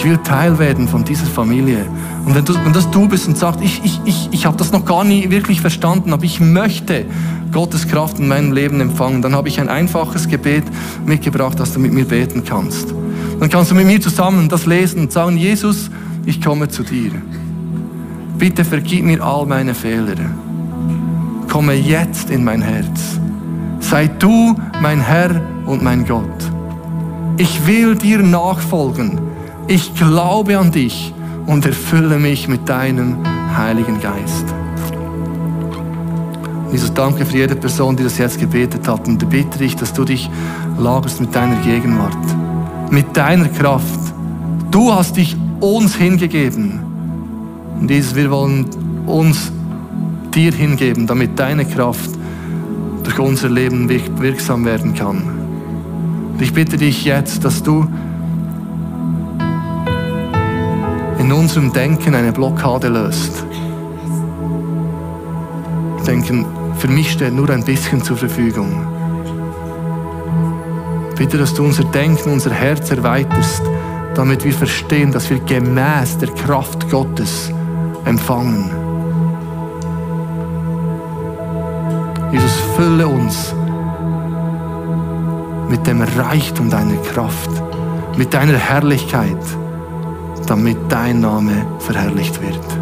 Ich 0.00 0.06
will 0.06 0.16
Teil 0.16 0.58
werden 0.58 0.88
von 0.88 1.04
dieser 1.04 1.26
Familie. 1.26 1.84
Und 2.24 2.34
wenn, 2.34 2.42
du, 2.42 2.54
wenn 2.64 2.72
das 2.72 2.90
du 2.90 3.06
bist 3.06 3.28
und 3.28 3.36
sagst, 3.36 3.60
ich, 3.60 3.82
ich, 3.84 4.00
ich, 4.06 4.28
ich 4.30 4.46
habe 4.46 4.56
das 4.56 4.72
noch 4.72 4.86
gar 4.86 5.04
nie 5.04 5.28
wirklich 5.28 5.60
verstanden, 5.60 6.14
aber 6.14 6.24
ich 6.24 6.40
möchte 6.40 7.04
Gottes 7.52 7.86
Kraft 7.86 8.18
in 8.18 8.26
meinem 8.26 8.52
Leben 8.52 8.80
empfangen, 8.80 9.20
dann 9.20 9.34
habe 9.34 9.48
ich 9.48 9.60
ein 9.60 9.68
einfaches 9.68 10.26
Gebet 10.26 10.64
mitgebracht, 11.04 11.60
dass 11.60 11.74
du 11.74 11.80
mit 11.80 11.92
mir 11.92 12.06
beten 12.06 12.44
kannst. 12.46 12.94
Dann 13.40 13.50
kannst 13.50 13.72
du 13.72 13.74
mit 13.74 13.84
mir 13.84 14.00
zusammen 14.00 14.48
das 14.48 14.64
lesen 14.64 15.02
und 15.02 15.12
sagen, 15.12 15.36
Jesus, 15.36 15.90
ich 16.24 16.40
komme 16.40 16.68
zu 16.68 16.82
dir. 16.82 17.12
Bitte 18.38 18.64
vergib 18.64 19.04
mir 19.04 19.22
all 19.22 19.44
meine 19.44 19.74
Fehler. 19.74 20.16
Komme 21.46 21.74
jetzt 21.74 22.30
in 22.30 22.42
mein 22.42 22.62
Herz. 22.62 23.20
Sei 23.80 24.06
du 24.06 24.56
mein 24.80 25.02
Herr 25.02 25.42
und 25.66 25.82
mein 25.82 26.06
Gott. 26.06 26.24
Ich 27.36 27.66
will 27.66 27.96
dir 27.96 28.22
nachfolgen. 28.22 29.29
Ich 29.70 29.94
glaube 29.94 30.58
an 30.58 30.72
dich 30.72 31.14
und 31.46 31.64
erfülle 31.64 32.18
mich 32.18 32.48
mit 32.48 32.68
deinem 32.68 33.18
Heiligen 33.56 34.00
Geist. 34.00 34.44
Jesus, 36.72 36.92
danke 36.92 37.24
für 37.24 37.36
jede 37.36 37.54
Person, 37.54 37.94
die 37.94 38.02
das 38.02 38.18
jetzt 38.18 38.40
gebetet 38.40 38.88
hat. 38.88 39.06
Und 39.06 39.30
bitte 39.30 39.62
ich, 39.62 39.76
dass 39.76 39.92
du 39.92 40.04
dich 40.04 40.28
lagerst 40.76 41.20
mit 41.20 41.32
deiner 41.36 41.54
Gegenwart, 41.62 42.16
mit 42.90 43.16
deiner 43.16 43.46
Kraft. 43.46 44.00
Du 44.72 44.92
hast 44.92 45.16
dich 45.16 45.36
uns 45.60 45.94
hingegeben. 45.94 46.80
Und 47.80 47.88
Jesus, 47.88 48.16
wir 48.16 48.28
wollen 48.32 48.66
uns 49.06 49.52
dir 50.34 50.50
hingeben, 50.50 51.06
damit 51.06 51.38
deine 51.38 51.64
Kraft 51.64 52.10
durch 53.04 53.20
unser 53.20 53.48
Leben 53.48 53.88
wirksam 53.88 54.64
werden 54.64 54.96
kann. 54.96 55.22
Und 56.32 56.42
ich 56.42 56.52
bitte 56.52 56.76
dich 56.76 57.04
jetzt, 57.04 57.44
dass 57.44 57.62
du 57.62 57.86
in 61.20 61.30
unserem 61.32 61.70
Denken 61.70 62.14
eine 62.14 62.32
Blockade 62.32 62.88
löst. 62.88 63.44
Denken, 66.06 66.46
für 66.78 66.88
mich 66.88 67.12
steht 67.12 67.34
nur 67.34 67.50
ein 67.50 67.62
bisschen 67.62 68.02
zur 68.02 68.16
Verfügung. 68.16 68.86
Bitte, 71.18 71.36
dass 71.36 71.52
du 71.52 71.62
unser 71.62 71.84
Denken, 71.84 72.30
unser 72.32 72.52
Herz 72.52 72.90
erweiterst, 72.90 73.62
damit 74.14 74.44
wir 74.44 74.54
verstehen, 74.54 75.12
dass 75.12 75.28
wir 75.28 75.40
gemäß 75.40 76.16
der 76.16 76.30
Kraft 76.30 76.90
Gottes 76.90 77.52
empfangen. 78.06 78.70
Jesus, 82.32 82.54
fülle 82.76 83.06
uns 83.06 83.54
mit 85.68 85.86
dem 85.86 86.00
Reichtum 86.00 86.70
deiner 86.70 86.96
Kraft, 87.12 87.50
mit 88.16 88.32
deiner 88.32 88.56
Herrlichkeit, 88.56 89.36
damit 90.50 90.78
dein 90.88 91.20
Name 91.20 91.64
verherrlicht 91.78 92.42
wird. 92.42 92.79